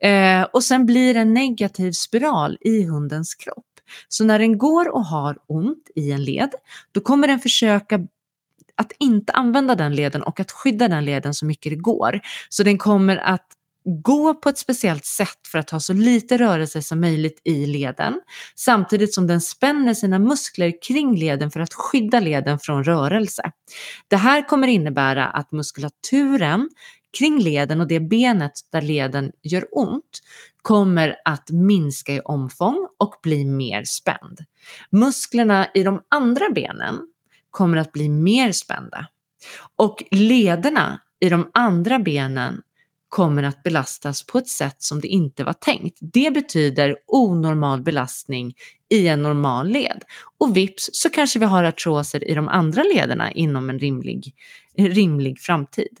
Eh, 0.00 0.42
och 0.42 0.64
sen 0.64 0.86
blir 0.86 1.14
det 1.14 1.20
en 1.20 1.34
negativ 1.34 1.92
spiral 1.92 2.58
i 2.60 2.82
hundens 2.82 3.34
kropp. 3.34 3.66
Så 4.08 4.24
när 4.24 4.38
den 4.38 4.58
går 4.58 4.88
och 4.88 5.04
har 5.04 5.38
ont 5.46 5.90
i 5.94 6.12
en 6.12 6.24
led, 6.24 6.50
då 6.92 7.00
kommer 7.00 7.28
den 7.28 7.40
försöka 7.40 8.00
att 8.76 8.92
inte 8.98 9.32
använda 9.32 9.74
den 9.74 9.94
leden 9.94 10.22
och 10.22 10.40
att 10.40 10.52
skydda 10.52 10.88
den 10.88 11.04
leden 11.04 11.34
så 11.34 11.46
mycket 11.46 11.72
det 11.72 11.76
går. 11.76 12.20
Så 12.48 12.62
den 12.62 12.78
kommer 12.78 13.16
att 13.16 13.46
gå 13.84 14.34
på 14.34 14.48
ett 14.48 14.58
speciellt 14.58 15.04
sätt 15.04 15.38
för 15.52 15.58
att 15.58 15.70
ha 15.70 15.80
så 15.80 15.92
lite 15.92 16.38
rörelse 16.38 16.82
som 16.82 17.00
möjligt 17.00 17.40
i 17.44 17.66
leden 17.66 18.20
samtidigt 18.56 19.14
som 19.14 19.26
den 19.26 19.40
spänner 19.40 19.94
sina 19.94 20.18
muskler 20.18 20.72
kring 20.82 21.16
leden 21.16 21.50
för 21.50 21.60
att 21.60 21.74
skydda 21.74 22.20
leden 22.20 22.58
från 22.58 22.84
rörelse. 22.84 23.50
Det 24.08 24.16
här 24.16 24.48
kommer 24.48 24.68
innebära 24.68 25.26
att 25.26 25.52
muskulaturen 25.52 26.70
kring 27.18 27.38
leden 27.38 27.80
och 27.80 27.86
det 27.86 28.00
benet 28.00 28.52
där 28.72 28.82
leden 28.82 29.32
gör 29.42 29.66
ont 29.72 30.20
kommer 30.62 31.16
att 31.24 31.50
minska 31.50 32.12
i 32.12 32.20
omfång 32.20 32.88
och 32.98 33.14
bli 33.22 33.44
mer 33.44 33.84
spänd. 33.84 34.38
Musklerna 34.90 35.66
i 35.74 35.82
de 35.82 36.02
andra 36.08 36.50
benen 36.54 37.11
kommer 37.52 37.76
att 37.76 37.92
bli 37.92 38.08
mer 38.08 38.52
spända 38.52 39.06
och 39.76 40.02
lederna 40.10 41.00
i 41.20 41.28
de 41.28 41.50
andra 41.54 41.98
benen 41.98 42.62
kommer 43.08 43.42
att 43.42 43.62
belastas 43.62 44.26
på 44.26 44.38
ett 44.38 44.48
sätt 44.48 44.82
som 44.82 45.00
det 45.00 45.08
inte 45.08 45.44
var 45.44 45.52
tänkt. 45.52 45.98
Det 46.00 46.34
betyder 46.34 46.96
onormal 47.06 47.82
belastning 47.82 48.54
i 48.88 49.08
en 49.08 49.22
normal 49.22 49.68
led. 49.68 50.02
Och 50.38 50.56
vips 50.56 50.90
så 50.92 51.10
kanske 51.10 51.38
vi 51.38 51.44
har 51.44 51.64
artroser 51.64 52.28
i 52.28 52.34
de 52.34 52.48
andra 52.48 52.82
lederna 52.82 53.32
inom 53.32 53.70
en 53.70 53.78
rimlig, 53.78 54.34
rimlig 54.78 55.40
framtid. 55.40 55.98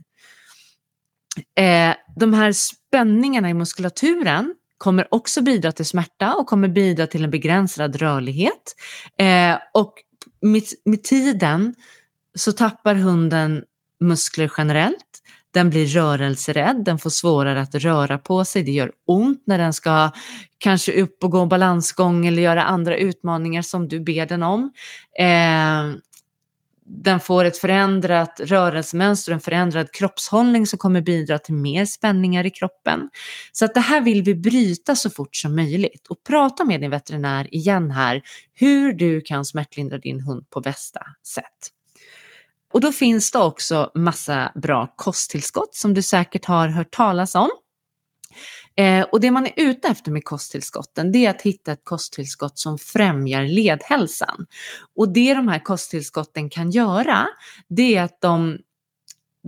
Eh, 1.58 1.94
de 2.16 2.34
här 2.34 2.52
spänningarna 2.52 3.50
i 3.50 3.54
muskulaturen 3.54 4.54
kommer 4.78 5.14
också 5.14 5.42
bidra 5.42 5.72
till 5.72 5.86
smärta 5.86 6.34
och 6.34 6.46
kommer 6.46 6.68
bidra 6.68 7.06
till 7.06 7.24
en 7.24 7.30
begränsad 7.30 7.96
rörlighet. 7.96 8.76
Eh, 9.18 9.58
och 9.74 9.94
med, 10.42 10.62
med 10.84 11.02
tiden 11.02 11.74
så 12.34 12.52
tappar 12.52 12.94
hunden 12.94 13.64
muskler 14.00 14.52
generellt. 14.58 15.22
Den 15.50 15.70
blir 15.70 15.86
rörelserädd, 15.86 16.84
den 16.84 16.98
får 16.98 17.10
svårare 17.10 17.60
att 17.60 17.74
röra 17.74 18.18
på 18.18 18.44
sig, 18.44 18.62
det 18.62 18.72
gör 18.72 18.92
ont 19.06 19.42
när 19.46 19.58
den 19.58 19.72
ska 19.72 20.10
kanske 20.58 21.02
upp 21.02 21.24
och 21.24 21.30
gå 21.30 21.46
balansgång 21.46 22.26
eller 22.26 22.42
göra 22.42 22.62
andra 22.62 22.96
utmaningar 22.96 23.62
som 23.62 23.88
du 23.88 24.00
ber 24.00 24.26
den 24.26 24.42
om. 24.42 24.72
Eh, 25.18 25.96
den 26.94 27.20
får 27.20 27.44
ett 27.44 27.58
förändrat 27.58 28.40
rörelsemönster, 28.44 29.32
och 29.32 29.34
en 29.34 29.40
förändrad 29.40 29.92
kroppshållning 29.92 30.66
som 30.66 30.78
kommer 30.78 31.00
bidra 31.00 31.38
till 31.38 31.54
mer 31.54 31.84
spänningar 31.84 32.46
i 32.46 32.50
kroppen. 32.50 33.10
Så 33.52 33.64
att 33.64 33.74
det 33.74 33.80
här 33.80 34.00
vill 34.00 34.22
vi 34.22 34.34
bryta 34.34 34.96
så 34.96 35.10
fort 35.10 35.36
som 35.36 35.56
möjligt 35.56 36.06
och 36.08 36.24
prata 36.24 36.64
med 36.64 36.80
din 36.80 36.90
veterinär 36.90 37.54
igen 37.54 37.90
här 37.90 38.22
hur 38.54 38.92
du 38.92 39.20
kan 39.20 39.44
smärtlindra 39.44 39.98
din 39.98 40.20
hund 40.20 40.50
på 40.50 40.60
bästa 40.60 41.00
sätt. 41.26 41.70
Och 42.72 42.80
då 42.80 42.92
finns 42.92 43.30
det 43.30 43.38
också 43.38 43.90
massa 43.94 44.52
bra 44.54 44.94
kosttillskott 44.96 45.74
som 45.74 45.94
du 45.94 46.02
säkert 46.02 46.44
har 46.44 46.68
hört 46.68 46.90
talas 46.90 47.34
om. 47.34 47.50
Eh, 48.76 49.02
och 49.02 49.20
det 49.20 49.30
man 49.30 49.46
är 49.46 49.52
ute 49.56 49.88
efter 49.88 50.10
med 50.10 50.24
kosttillskotten 50.24 51.12
det 51.12 51.26
är 51.26 51.30
att 51.30 51.42
hitta 51.42 51.72
ett 51.72 51.84
kosttillskott 51.84 52.58
som 52.58 52.78
främjar 52.78 53.42
ledhälsan. 53.42 54.46
Och 54.94 55.12
det 55.12 55.34
de 55.34 55.48
här 55.48 55.58
kosttillskotten 55.58 56.50
kan 56.50 56.70
göra 56.70 57.26
det 57.68 57.96
är 57.96 58.02
att 58.02 58.20
de, 58.20 58.58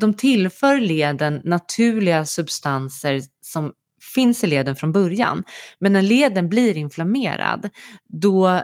de 0.01 0.15
tillför 0.15 0.81
leden 0.81 1.41
naturliga 1.45 2.25
substanser 2.25 3.23
som 3.41 3.73
finns 4.15 4.45
i 4.45 4.47
leden 4.47 4.77
från 4.77 4.93
början. 4.93 5.45
Men 5.79 5.93
när 5.93 6.03
leden 6.03 6.49
blir 6.49 6.77
inflammerad 6.77 7.71
då 8.09 8.63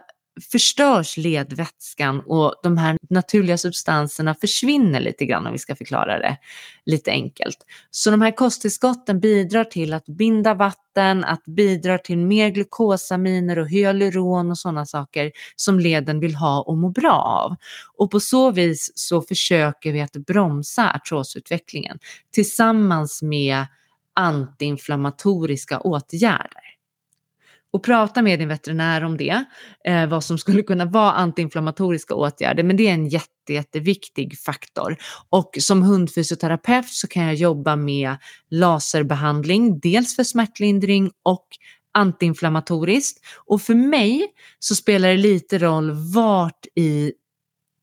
förstörs 0.53 1.17
ledvätskan 1.17 2.23
och 2.27 2.55
de 2.63 2.77
här 2.79 2.97
naturliga 3.11 3.59
substanserna 3.59 4.35
försvinner 4.35 5.01
lite 5.01 5.27
grann 5.27 5.47
om 5.47 5.53
vi 5.53 5.59
ska 5.59 5.77
förklara 5.77 6.19
det 6.19 6.39
lite 6.87 7.11
enkelt. 7.11 7.59
Så 7.91 8.11
de 8.11 8.23
här 8.23 8.37
kosttillskotten 8.37 9.21
bidrar 9.21 9.65
till 9.65 9.93
att 9.93 10.07
binda 10.07 10.55
vatten, 10.55 11.25
att 11.25 11.45
bidra 11.45 11.99
till 11.99 12.19
mer 12.19 12.49
glukosaminer 12.49 13.59
och 13.59 13.69
hyaluron 13.69 14.51
och 14.51 14.59
sådana 14.59 14.87
saker 14.87 15.33
som 15.57 15.81
leden 15.81 16.21
vill 16.21 16.35
ha 16.35 16.63
och 16.63 16.79
må 16.79 16.89
bra 16.89 17.13
av. 17.13 17.57
Och 17.97 18.11
på 18.11 18.21
så 18.21 18.51
vis 18.51 18.93
så 18.95 19.23
försöker 19.23 19.93
vi 19.93 20.01
att 20.01 20.13
bromsa 20.13 20.91
artrosutvecklingen 20.91 21.99
tillsammans 22.33 23.23
med 23.23 23.67
antiinflammatoriska 24.15 25.81
åtgärder 25.81 26.80
och 27.73 27.85
prata 27.85 28.23
med 28.23 28.39
din 28.39 28.49
veterinär 28.49 29.05
om 29.05 29.17
det, 29.17 29.45
eh, 29.85 30.07
vad 30.07 30.25
som 30.25 30.39
skulle 30.39 30.63
kunna 30.63 30.85
vara 30.85 31.13
antiinflammatoriska 31.13 32.15
åtgärder, 32.15 32.63
men 32.63 32.77
det 32.77 32.89
är 32.89 32.95
en 32.95 33.09
jätte, 33.09 33.53
jätteviktig 33.53 34.39
faktor. 34.39 34.97
Och 35.31 35.51
som 35.61 35.83
hundfysioterapeut 35.83 36.89
så 36.89 37.09
kan 37.09 37.23
jag 37.23 37.35
jobba 37.35 37.77
med 37.77 38.17
laserbehandling, 38.51 39.81
dels 39.81 40.17
för 40.17 40.25
smärtlindring 40.25 41.11
och 41.23 41.47
antiinflammatoriskt. 41.95 43.25
Och 43.47 43.63
för 43.63 43.75
mig 43.75 44.27
så 44.59 44.75
spelar 44.75 45.09
det 45.09 45.17
lite 45.17 45.59
roll 45.59 45.91
vart 46.15 46.67
i 46.77 47.13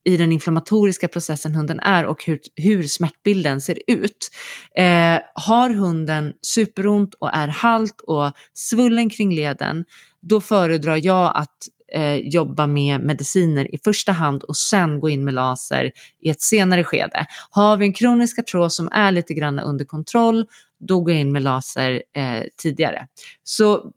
i 0.08 0.18
den 0.18 0.32
inflammatoriska 0.32 1.08
processen 1.08 1.56
hunden 1.56 1.80
är 1.80 2.06
och 2.06 2.24
hur, 2.26 2.40
hur 2.56 2.84
smärtbilden 2.84 3.62
ser 3.62 3.80
ut. 3.88 4.30
Eh, 4.76 5.20
har 5.34 5.70
hunden 5.70 6.34
superont 6.42 7.14
och 7.14 7.34
är 7.34 7.48
halt 7.48 8.02
och 8.02 8.32
svullen 8.54 9.10
kring 9.10 9.36
leden, 9.36 9.86
då 10.22 10.42
föredrar 10.42 11.06
jag 11.06 11.32
att 11.36 11.58
eh, 11.94 12.16
jobba 12.16 12.68
med 12.68 13.02
mediciner 13.02 13.76
i 13.76 13.80
första 13.84 14.12
hand 14.12 14.44
och 14.44 14.58
sen 14.58 15.00
gå 15.00 15.10
in 15.10 15.24
med 15.24 15.34
laser 15.34 15.92
i 16.22 16.30
ett 16.30 16.42
senare 16.42 16.84
skede. 16.84 17.26
Har 17.50 17.78
vi 17.78 17.86
en 17.86 17.94
kronisk 17.94 18.40
artros 18.40 18.76
som 18.76 18.90
är 18.92 19.12
lite 19.12 19.34
grann 19.34 19.60
under 19.60 19.86
kontroll, 19.86 20.46
då 20.80 21.00
går 21.00 21.12
jag 21.12 21.22
in 21.22 21.32
med 21.32 21.42
laser 21.42 22.04
eh, 22.16 22.44
tidigare. 22.62 23.08
Så 23.44 23.92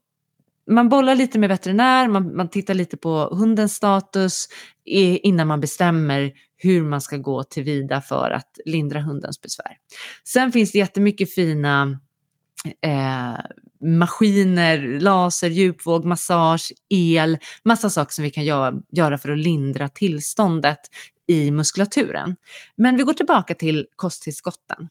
man 0.70 0.88
bollar 0.88 1.14
lite 1.14 1.38
med 1.38 1.48
veterinär, 1.48 2.08
man, 2.08 2.36
man 2.36 2.50
tittar 2.50 2.74
lite 2.74 2.96
på 2.96 3.34
hundens 3.34 3.74
status 3.74 4.48
innan 4.84 5.46
man 5.46 5.60
bestämmer 5.60 6.32
hur 6.56 6.82
man 6.82 7.00
ska 7.00 7.16
gå 7.16 7.44
tillvida 7.44 8.00
för 8.00 8.30
att 8.30 8.58
lindra 8.64 9.00
hundens 9.00 9.40
besvär. 9.40 9.76
Sen 10.24 10.52
finns 10.52 10.72
det 10.72 10.78
jättemycket 10.78 11.34
fina 11.34 12.00
eh, 12.82 13.38
maskiner, 13.80 15.00
laser, 15.00 15.50
djupvåg, 15.50 16.04
massage, 16.04 16.72
el, 16.88 17.38
massa 17.64 17.90
saker 17.90 18.12
som 18.12 18.24
vi 18.24 18.30
kan 18.30 18.44
göra, 18.44 18.74
göra 18.92 19.18
för 19.18 19.28
att 19.28 19.38
lindra 19.38 19.88
tillståndet 19.88 20.80
i 21.26 21.50
muskulaturen. 21.50 22.36
Men 22.76 22.96
vi 22.96 23.02
går 23.02 23.12
tillbaka 23.12 23.54
till 23.54 23.86
kosttillskotten. 23.96 24.88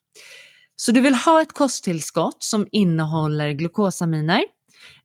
Så 0.75 0.91
du 0.91 1.01
vill 1.01 1.15
ha 1.15 1.41
ett 1.41 1.53
kosttillskott 1.53 2.43
som 2.43 2.67
innehåller 2.71 3.51
glukosaminer, 3.51 4.43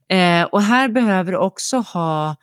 Eh, 0.08 0.42
och 0.42 0.62
här 0.62 0.88
behöver 0.88 1.32
du 1.32 1.38
också 1.38 1.76
ha 1.76 2.36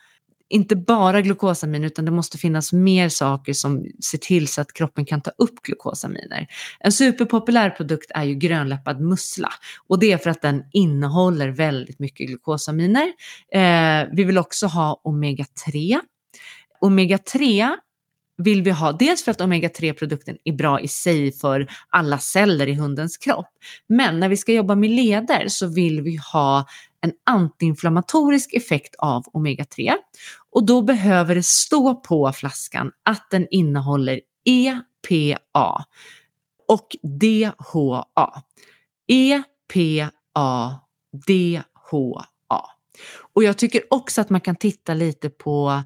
inte 0.51 0.75
bara 0.75 1.22
glukosamin 1.22 1.84
utan 1.84 2.06
det 2.06 2.12
måste 2.12 2.38
finnas 2.38 2.74
mer 2.74 3.10
saker 3.10 3.53
som 3.53 3.86
ser 4.03 4.18
till 4.18 4.48
så 4.48 4.62
att 4.62 4.74
kroppen 4.74 5.06
kan 5.06 5.22
ta 5.22 5.32
upp 5.38 5.62
glukosaminer. 5.62 6.48
En 6.80 6.91
superpopulär 6.91 7.70
produkt 7.70 8.12
är 8.15 8.24
ju 8.24 8.36
grönläppad 8.36 9.01
mussla 9.01 9.50
och 9.88 10.00
det 10.00 10.12
är 10.12 10.18
för 10.18 10.30
att 10.30 10.41
den 10.41 10.63
innehåller 10.74 11.50
väldigt 11.50 12.00
mycket 12.00 12.27
glukosaminer. 12.27 13.13
Eh, 13.53 14.08
vi 14.12 14.24
vill 14.24 14.38
också 14.38 14.68
ha 14.68 15.01
omega-3. 15.03 16.00
Omega-3 16.82 17.70
vill 18.38 18.62
vi 18.62 18.72
ha, 18.72 18.91
dels 18.91 19.24
för 19.24 19.32
att 19.32 19.41
omega-3-produkten 19.41 20.38
är 20.44 20.53
bra 20.53 20.80
i 20.80 20.88
sig 20.88 21.32
för 21.32 21.68
alla 21.89 22.18
celler 22.18 22.68
i 22.68 22.74
hundens 22.74 23.18
kropp. 23.18 23.48
Men 23.89 24.20
när 24.20 24.30
vi 24.30 24.38
ska 24.38 24.53
jobba 24.53 24.75
med 24.75 24.89
leder 24.89 25.48
så 25.48 25.68
vill 25.68 26.01
vi 26.01 26.20
ha 26.34 26.65
en 27.01 27.13
antiinflammatorisk 27.25 28.53
effekt 28.53 28.96
av 28.96 29.24
omega-3 29.24 29.93
och 30.50 30.65
då 30.65 30.81
behöver 30.81 31.36
det 31.36 31.46
stå 31.46 31.96
på 31.96 32.31
flaskan 32.31 32.91
att 33.03 33.27
den 33.31 33.48
innehåller 33.51 34.22
EPA 34.46 35.86
och 36.67 36.96
DHA. 37.01 38.43
EPA, 39.08 40.79
DHA. 41.27 42.25
Och 43.34 43.43
jag 43.43 43.58
tycker 43.58 43.81
också 43.89 44.22
att 44.22 44.29
man 44.29 44.41
kan 44.41 44.55
titta 44.55 44.93
lite 44.93 45.29
på 45.29 45.84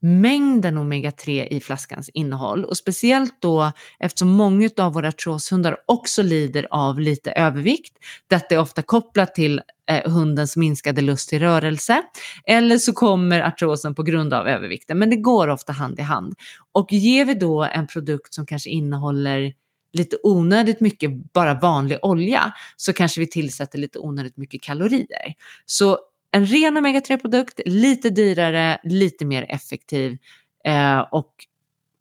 mängden 0.00 0.78
omega-3 0.78 1.46
i 1.46 1.60
flaskans 1.60 2.08
innehåll 2.08 2.64
och 2.64 2.76
speciellt 2.76 3.34
då 3.40 3.72
eftersom 3.98 4.28
många 4.28 4.70
av 4.76 4.92
våra 4.92 5.08
artroshundar 5.08 5.76
också 5.86 6.22
lider 6.22 6.66
av 6.70 7.00
lite 7.00 7.32
övervikt. 7.32 7.98
Detta 8.26 8.54
är 8.54 8.58
ofta 8.58 8.82
kopplat 8.82 9.34
till 9.34 9.60
eh, 9.90 10.10
hundens 10.10 10.56
minskade 10.56 11.00
lust 11.00 11.28
till 11.28 11.40
rörelse 11.40 12.02
eller 12.46 12.78
så 12.78 12.92
kommer 12.92 13.40
artrosen 13.40 13.94
på 13.94 14.02
grund 14.02 14.34
av 14.34 14.48
övervikten, 14.48 14.98
men 14.98 15.10
det 15.10 15.16
går 15.16 15.48
ofta 15.48 15.72
hand 15.72 15.98
i 15.98 16.02
hand. 16.02 16.34
Och 16.72 16.92
ger 16.92 17.24
vi 17.24 17.34
då 17.34 17.64
en 17.64 17.86
produkt 17.86 18.34
som 18.34 18.46
kanske 18.46 18.70
innehåller 18.70 19.54
lite 19.92 20.16
onödigt 20.22 20.80
mycket 20.80 21.32
bara 21.32 21.54
vanlig 21.54 21.98
olja 22.02 22.52
så 22.76 22.92
kanske 22.92 23.20
vi 23.20 23.26
tillsätter 23.26 23.78
lite 23.78 23.98
onödigt 23.98 24.36
mycket 24.36 24.62
kalorier. 24.62 25.34
Så 25.66 25.98
en 26.30 26.46
ren 26.46 26.76
omega-3-produkt, 26.76 27.60
lite 27.66 28.10
dyrare, 28.10 28.80
lite 28.84 29.24
mer 29.24 29.46
effektiv 29.48 30.18
eh, 30.64 30.98
och 30.98 31.34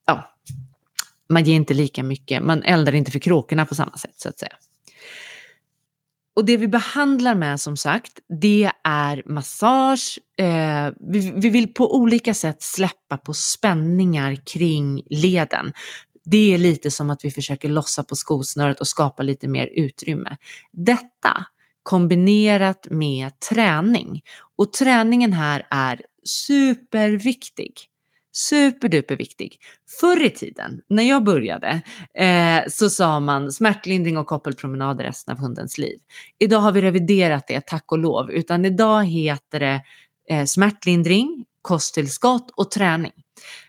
ja, 0.06 0.36
man 1.30 1.44
ger 1.44 1.56
inte 1.56 1.74
lika 1.74 2.04
mycket, 2.04 2.44
man 2.44 2.64
eldar 2.64 2.96
inte 2.96 3.12
för 3.12 3.20
kråkorna 3.20 3.66
på 3.66 3.76
samma 3.76 3.98
sätt 3.98 4.20
så 4.20 4.30
att 4.30 4.40
säga. 4.40 4.56
Och 6.36 6.46
det 6.46 6.58
vi 6.58 6.68
behandlar 6.68 7.36
med 7.36 7.62
som 7.62 7.78
sagt, 7.78 8.20
det 8.42 8.72
är 8.84 9.24
massage. 9.26 10.20
Eh, 10.38 10.90
vi, 11.00 11.32
vi, 11.36 11.50
vill 11.50 11.74
på 11.74 11.96
olika 11.96 12.34
sätt 12.34 12.62
släppa 12.62 13.18
på 13.18 13.34
spänningar 13.34 14.36
kring 14.36 15.04
leden. 15.10 15.74
Det 16.26 16.54
är 16.54 16.58
lite 16.58 16.92
som 16.92 17.10
att 17.10 17.26
vi 17.26 17.32
försöker 17.32 17.70
lossa 17.70 18.04
på 18.04 18.16
skosnöret 18.16 18.80
och 18.80 18.88
skapa 18.88 19.24
lite 19.24 19.48
mer 19.48 19.68
utrymme. 19.68 20.38
Detta 20.72 21.46
kombinerat 21.88 22.88
med 22.90 23.40
träning. 23.40 24.22
Och 24.58 24.74
träningen 24.74 25.34
här 25.34 25.68
är 25.70 26.02
superviktig. 26.24 27.74
Superduperviktig. 28.34 29.58
Förr 30.00 30.24
i 30.26 30.30
tiden, 30.30 30.82
när 30.90 31.04
jag 31.04 31.24
började, 31.24 31.82
eh, 32.14 32.64
så 32.70 32.90
sa 32.90 33.20
man 33.20 33.52
smärtlindring 33.52 34.18
och 34.18 34.28
koppelpromenad 34.28 35.02
resten 35.02 35.32
av 35.32 35.40
hundens 35.40 35.78
liv. 35.78 36.00
Idag 36.40 36.60
har 36.60 36.72
vi 36.72 36.82
reviderat 36.82 37.48
det, 37.48 37.62
tack 37.68 37.92
och 37.92 38.00
lov, 38.00 38.32
utan 38.32 38.66
idag 38.66 39.04
heter 39.06 39.60
det 39.60 39.82
eh, 40.30 40.46
smärtlindring, 40.46 41.46
kosttillskott 41.62 42.52
och 42.56 42.72
träning. 42.72 43.14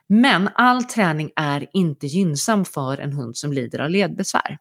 Men 0.07 0.48
all 0.54 0.85
träning 0.85 1.31
är 1.37 1.66
inte 1.72 2.07
gynnsam 2.07 2.64
för 2.64 2.98
en 2.98 3.12
hund 3.12 3.37
som 3.37 3.52
lider 3.52 3.78
av 3.78 3.90
ledbesvär. 3.90 4.59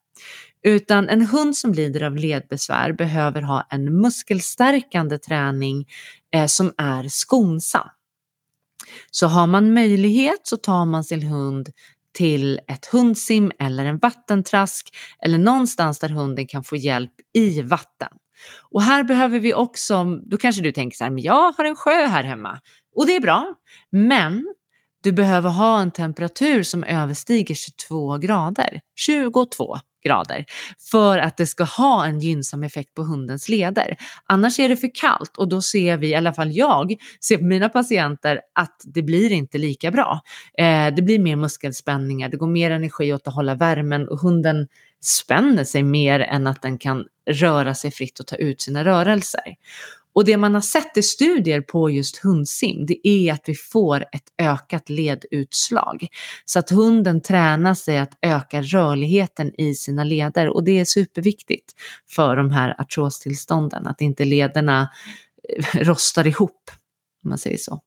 Utan 0.68 1.10
en 1.10 1.22
hund 1.22 1.58
som 1.58 1.74
lider 1.74 2.04
av 2.04 2.16
ledbesvär 2.16 2.92
behöver 2.92 3.42
ha 3.42 3.68
en 3.70 4.02
muskelstärkande 4.02 5.18
träning 5.18 5.88
eh, 6.34 6.46
som 6.46 6.74
är 6.78 7.08
skonsam. 7.08 7.88
Så 9.12 9.28
har 9.28 9.48
man 9.48 9.74
möjlighet 9.74 10.40
så 10.44 10.58
tar 10.58 10.86
man 10.86 11.04
sin 11.04 11.24
hund 11.24 11.70
till 12.14 12.60
ett 12.68 12.86
hundsim 12.86 13.52
eller 13.60 13.86
en 13.86 13.98
vattentrask 13.98 14.96
eller 15.26 15.38
någonstans 15.38 16.00
där 16.00 16.10
hunden 16.10 16.48
kan 16.48 16.64
få 16.64 16.76
hjälp 16.76 17.14
i 17.34 17.62
vatten. 17.62 18.12
Och 18.72 18.82
här 18.82 19.04
behöver 19.04 19.40
vi 19.40 19.54
också, 19.54 20.04
då 20.04 20.38
kanske 20.38 20.62
du 20.62 20.72
tänker 20.72 20.98
så 20.98 21.04
här, 21.04 21.12
men 21.12 21.24
jag 21.24 21.52
har 21.58 21.66
en 21.66 21.76
sjö 21.76 22.06
här 22.06 22.24
hemma 22.24 22.60
och 22.96 23.06
det 23.08 23.16
är 23.16 23.22
bra. 23.22 23.56
Men 23.92 24.54
du 25.04 25.12
behöver 25.12 25.50
ha 25.50 25.82
en 25.82 25.92
temperatur 25.92 26.64
som 26.64 26.84
överstiger 26.84 27.56
22 27.56 28.18
grader. 28.18 28.82
22 28.96 29.78
grader 30.08 30.46
för 30.92 31.18
att 31.18 31.38
det 31.38 31.48
ska 31.48 31.64
ha 31.64 32.06
en 32.06 32.20
gynnsam 32.20 32.64
effekt 32.64 32.94
på 32.94 33.04
hundens 33.04 33.50
leder. 33.50 33.98
Annars 34.26 34.60
är 34.60 34.70
det 34.70 34.78
för 34.78 34.96
kallt 34.96 35.38
och 35.38 35.50
då 35.50 35.62
ser 35.62 35.98
vi, 35.98 36.08
i 36.08 36.16
alla 36.16 36.34
fall 36.34 36.52
jag, 36.52 36.96
ser 37.22 37.38
på 37.38 37.44
mina 37.44 37.70
patienter 37.70 38.42
att 38.56 38.82
det 38.84 39.02
blir 39.02 39.32
inte 39.32 39.58
lika 39.58 39.92
bra. 39.92 40.22
Eh, 40.58 40.96
det 40.96 41.02
blir 41.02 41.20
mer 41.20 41.36
muskelspänningar, 41.36 42.30
det 42.30 42.38
går 42.38 42.48
mer 42.48 42.72
energi 42.72 43.14
åt 43.14 43.28
att 43.28 43.34
hålla 43.34 43.56
värmen 43.56 44.08
och 44.08 44.20
hunden 44.20 44.68
spänner 45.02 45.64
sig 45.64 45.84
mer 45.84 46.20
än 46.20 46.48
att 46.48 46.62
den 46.62 46.78
kan 46.78 47.06
röra 47.30 47.76
sig 47.76 47.92
fritt 47.92 48.20
och 48.20 48.28
ta 48.28 48.36
ut 48.36 48.62
sina 48.62 48.86
rörelser. 48.86 49.56
Och 50.18 50.26
det 50.26 50.38
man 50.38 50.54
har 50.54 50.62
sett 50.62 50.98
i 50.98 51.04
studier 51.04 51.62
på 51.62 51.90
just 51.90 52.18
hundsim, 52.18 52.86
det 52.86 53.08
är 53.08 53.34
att 53.34 53.44
vi 53.46 53.56
får 53.56 54.02
ett 54.02 54.24
ökat 54.38 54.90
ledutslag. 54.90 56.08
Så 56.46 56.60
att 56.60 56.70
hunden 56.70 57.22
tränar 57.22 57.74
sig 57.74 57.98
att 57.98 58.18
öka 58.22 58.62
rörligheten 58.62 59.62
i 59.62 59.76
sina 59.76 60.04
leder 60.04 60.50
och 60.50 60.64
det 60.64 60.80
är 60.80 60.86
superviktigt 60.86 61.74
för 62.10 62.36
de 62.36 62.52
här 62.52 62.82
artrostillstånden, 62.82 63.88
att 63.88 64.02
inte 64.02 64.26
lederna 64.26 64.90
eh, 65.50 65.80
rostar 65.80 66.28
ihop, 66.28 66.72
om 67.24 67.30
man 67.30 67.38
säger 67.38 67.58
så. 67.58 67.82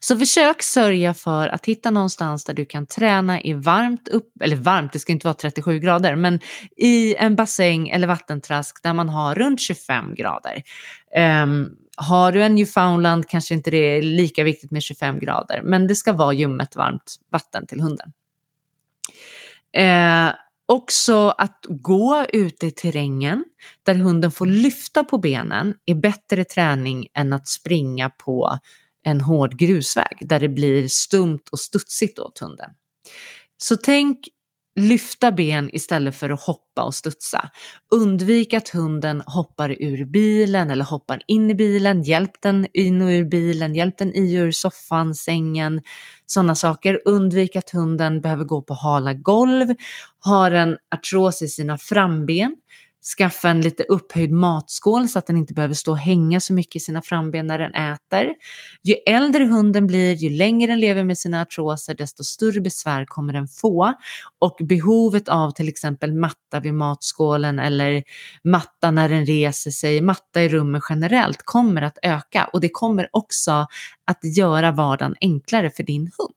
Så 0.00 0.18
försök 0.18 0.62
sörja 0.62 1.14
för 1.14 1.48
att 1.48 1.66
hitta 1.66 1.90
någonstans 1.90 2.44
där 2.44 2.54
du 2.54 2.64
kan 2.64 2.86
träna 2.86 3.42
i 3.42 3.52
varmt 3.52 4.08
upp, 4.08 4.32
eller 4.40 4.56
varmt, 4.56 4.92
det 4.92 4.98
ska 4.98 5.12
inte 5.12 5.26
vara 5.26 5.34
37 5.34 5.78
grader, 5.78 6.16
men 6.16 6.40
i 6.76 7.14
en 7.14 7.36
bassäng 7.36 7.88
eller 7.88 8.06
vattentrask 8.06 8.82
där 8.82 8.92
man 8.92 9.08
har 9.08 9.34
runt 9.34 9.60
25 9.60 10.14
grader. 10.14 10.62
Um, 11.42 11.76
har 11.96 12.32
du 12.32 12.42
en 12.42 12.54
Newfoundland 12.54 13.28
kanske 13.28 13.54
inte 13.54 13.70
det 13.70 13.76
är 13.76 14.02
lika 14.02 14.44
viktigt 14.44 14.70
med 14.70 14.82
25 14.82 15.18
grader, 15.18 15.62
men 15.62 15.86
det 15.86 15.94
ska 15.94 16.12
vara 16.12 16.32
ljummet 16.32 16.76
varmt 16.76 17.16
vatten 17.30 17.66
till 17.66 17.80
hunden. 17.80 18.12
Uh, 19.78 20.34
Också 20.66 21.28
att 21.38 21.66
gå 21.68 22.24
ute 22.32 22.66
i 22.66 22.70
terrängen 22.70 23.44
där 23.82 23.94
hunden 23.94 24.30
får 24.30 24.46
lyfta 24.46 25.04
på 25.04 25.18
benen 25.18 25.74
är 25.86 25.94
bättre 25.94 26.44
träning 26.44 27.06
än 27.14 27.32
att 27.32 27.48
springa 27.48 28.10
på 28.10 28.58
en 29.04 29.20
hård 29.20 29.58
grusväg 29.58 30.18
där 30.20 30.40
det 30.40 30.48
blir 30.48 30.88
stumt 30.88 31.42
och 31.52 31.60
studsigt 31.60 32.18
åt 32.18 32.38
hunden. 32.38 32.70
Så 33.62 33.76
tänk 33.76 34.18
lyfta 34.80 35.32
ben 35.32 35.70
istället 35.72 36.16
för 36.16 36.30
att 36.30 36.42
hoppa 36.42 36.82
och 36.82 36.94
studsa. 36.94 37.50
Undvik 37.90 38.54
att 38.54 38.68
hunden 38.68 39.22
hoppar 39.26 39.76
ur 39.82 40.04
bilen 40.04 40.70
eller 40.70 40.84
hoppar 40.84 41.22
in 41.26 41.50
i 41.50 41.54
bilen. 41.54 42.02
Hjälp 42.02 42.30
den 42.42 42.66
in 42.72 43.02
och 43.02 43.08
ur 43.08 43.24
bilen, 43.24 43.74
hjälp 43.74 43.98
den 43.98 44.14
i 44.14 44.38
och 44.40 44.44
ur 44.44 44.50
soffan, 44.50 45.14
sängen, 45.14 45.82
sådana 46.26 46.54
saker. 46.54 47.00
Undvik 47.04 47.56
att 47.56 47.70
hunden 47.70 48.20
behöver 48.20 48.44
gå 48.44 48.62
på 48.62 48.74
hala 48.74 49.14
golv, 49.14 49.74
har 50.18 50.50
en 50.50 50.76
artros 50.94 51.42
i 51.42 51.48
sina 51.48 51.78
framben 51.78 52.56
skaffa 53.02 53.48
en 53.48 53.60
lite 53.60 53.82
upphöjd 53.82 54.32
matskål 54.32 55.08
så 55.08 55.18
att 55.18 55.26
den 55.26 55.36
inte 55.36 55.54
behöver 55.54 55.74
stå 55.74 55.90
och 55.90 55.98
hänga 55.98 56.40
så 56.40 56.52
mycket 56.52 56.76
i 56.76 56.80
sina 56.80 57.02
framben 57.02 57.46
när 57.46 57.58
den 57.58 57.74
äter. 57.74 58.34
Ju 58.82 58.94
äldre 59.06 59.44
hunden 59.44 59.86
blir, 59.86 60.14
ju 60.14 60.30
längre 60.30 60.72
den 60.72 60.80
lever 60.80 61.04
med 61.04 61.18
sina 61.18 61.42
artroser, 61.42 61.94
desto 61.94 62.24
större 62.24 62.60
besvär 62.60 63.04
kommer 63.04 63.32
den 63.32 63.48
få. 63.48 63.92
Och 64.38 64.56
behovet 64.60 65.28
av 65.28 65.50
till 65.50 65.68
exempel 65.68 66.14
matta 66.14 66.60
vid 66.60 66.74
matskålen 66.74 67.58
eller 67.58 68.02
matta 68.44 68.90
när 68.90 69.08
den 69.08 69.26
reser 69.26 69.70
sig, 69.70 70.00
matta 70.00 70.42
i 70.42 70.48
rummet 70.48 70.82
generellt 70.88 71.42
kommer 71.44 71.82
att 71.82 71.98
öka 72.02 72.50
och 72.52 72.60
det 72.60 72.68
kommer 72.68 73.08
också 73.12 73.66
att 74.04 74.36
göra 74.36 74.72
vardagen 74.72 75.14
enklare 75.20 75.70
för 75.70 75.82
din 75.82 76.10
hund. 76.18 76.34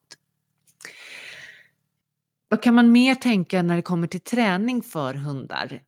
Vad 2.48 2.62
kan 2.62 2.74
man 2.74 2.92
mer 2.92 3.14
tänka 3.14 3.62
när 3.62 3.76
det 3.76 3.82
kommer 3.82 4.06
till 4.06 4.20
träning 4.20 4.82
för 4.82 5.14
hundar? 5.14 5.80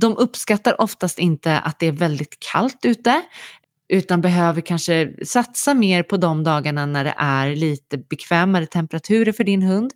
De 0.00 0.16
uppskattar 0.16 0.80
oftast 0.80 1.18
inte 1.18 1.58
att 1.58 1.78
det 1.78 1.86
är 1.86 1.92
väldigt 1.92 2.40
kallt 2.52 2.84
ute 2.84 3.22
utan 3.92 4.20
behöver 4.20 4.60
kanske 4.60 5.12
satsa 5.24 5.74
mer 5.74 6.02
på 6.02 6.16
de 6.16 6.44
dagarna 6.44 6.86
när 6.86 7.04
det 7.04 7.14
är 7.16 7.56
lite 7.56 7.98
bekvämare 7.98 8.66
temperaturer 8.66 9.32
för 9.32 9.44
din 9.44 9.62
hund. 9.62 9.92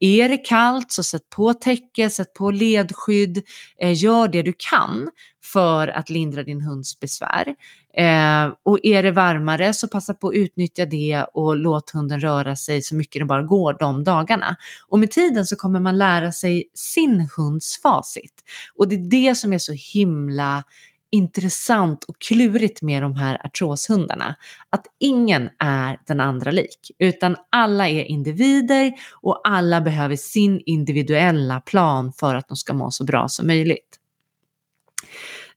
Är 0.00 0.28
det 0.28 0.36
kallt 0.36 0.92
så 0.92 1.02
sätt 1.02 1.22
på 1.30 1.54
täcke, 1.54 2.10
sätt 2.10 2.34
på 2.34 2.50
ledskydd, 2.50 3.42
eh, 3.80 4.02
gör 4.02 4.28
det 4.28 4.42
du 4.42 4.54
kan 4.70 5.10
för 5.44 5.88
att 5.88 6.10
lindra 6.10 6.42
din 6.42 6.60
hunds 6.60 7.00
besvär. 7.00 7.54
Eh, 7.96 8.52
och 8.62 8.78
är 8.82 9.02
det 9.02 9.10
varmare 9.10 9.74
så 9.74 9.88
passa 9.88 10.14
på 10.14 10.28
att 10.28 10.34
utnyttja 10.34 10.86
det 10.86 11.24
och 11.34 11.56
låt 11.56 11.90
hunden 11.90 12.20
röra 12.20 12.56
sig 12.56 12.82
så 12.82 12.94
mycket 12.94 13.20
det 13.22 13.26
bara 13.26 13.42
går 13.42 13.76
de 13.80 14.04
dagarna. 14.04 14.56
Och 14.88 14.98
med 14.98 15.10
tiden 15.10 15.46
så 15.46 15.56
kommer 15.56 15.80
man 15.80 15.98
lära 15.98 16.32
sig 16.32 16.64
sin 16.74 17.28
hunds 17.36 17.82
facit. 17.82 18.34
Och 18.76 18.88
det 18.88 18.94
är 18.94 19.10
det 19.10 19.34
som 19.34 19.52
är 19.52 19.58
så 19.58 19.72
himla 19.72 20.64
intressant 21.10 22.04
och 22.04 22.18
klurigt 22.18 22.82
med 22.82 23.02
de 23.02 23.16
här 23.16 23.46
artroshundarna. 23.46 24.36
Att 24.70 24.86
ingen 24.98 25.50
är 25.58 26.00
den 26.06 26.20
andra 26.20 26.50
lik, 26.50 26.90
utan 26.98 27.36
alla 27.50 27.88
är 27.88 28.04
individer 28.04 28.92
och 29.12 29.40
alla 29.44 29.80
behöver 29.80 30.16
sin 30.16 30.62
individuella 30.66 31.60
plan 31.60 32.12
för 32.12 32.34
att 32.34 32.48
de 32.48 32.56
ska 32.56 32.74
må 32.74 32.90
så 32.90 33.04
bra 33.04 33.28
som 33.28 33.46
möjligt. 33.46 33.98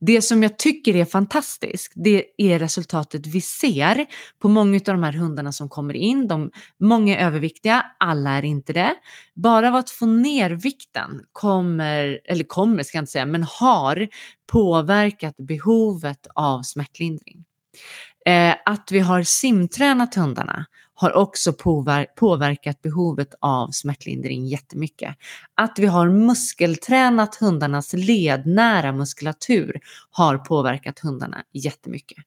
Det 0.06 0.22
som 0.22 0.44
jag 0.44 0.58
tycker 0.58 0.96
är 0.96 1.06
fantastiskt, 1.06 1.94
det 1.96 2.26
är 2.38 2.60
resultatet 2.60 3.28
vi 3.28 3.42
ser 3.42 4.06
på 4.40 4.50
många 4.50 4.76
av 4.76 4.82
de 4.82 5.04
här 5.04 5.14
hundarna 5.14 5.52
som 5.52 5.70
kommer 5.70 5.94
in. 5.94 6.28
De, 6.28 6.52
många 6.80 7.18
är 7.18 7.26
överviktiga, 7.26 7.86
alla 8.00 8.30
är 8.32 8.46
inte 8.46 8.74
det. 8.74 8.96
Bara 9.36 9.68
av 9.68 9.76
att 9.76 9.90
få 9.90 10.06
ner 10.06 10.50
vikten 10.50 11.22
kommer, 11.32 12.20
eller 12.26 12.44
kommer 12.44 12.84
ska 12.84 12.98
jag 12.98 13.02
inte 13.02 13.12
säga, 13.12 13.26
men 13.26 13.44
har 13.44 14.08
påverkat 14.52 15.38
behovet 15.38 16.28
av 16.36 16.62
smärtlindring. 16.62 17.46
Eh, 18.26 18.56
att 18.66 18.92
vi 18.92 19.00
har 19.00 19.24
simtränat 19.24 20.16
hundarna 20.16 20.66
har 21.02 21.16
också 21.16 21.54
påverkat 22.16 22.82
behovet 22.82 23.34
av 23.40 23.70
smärtlindring 23.72 24.46
jättemycket. 24.46 25.16
Att 25.56 25.80
vi 25.80 25.86
har 25.86 26.10
muskeltränat 26.10 27.36
hundarnas 27.36 27.94
lednära 27.94 28.92
muskulatur 28.92 29.80
har 30.12 30.38
påverkat 30.38 31.00
hundarna 31.00 31.44
jättemycket. 31.54 32.18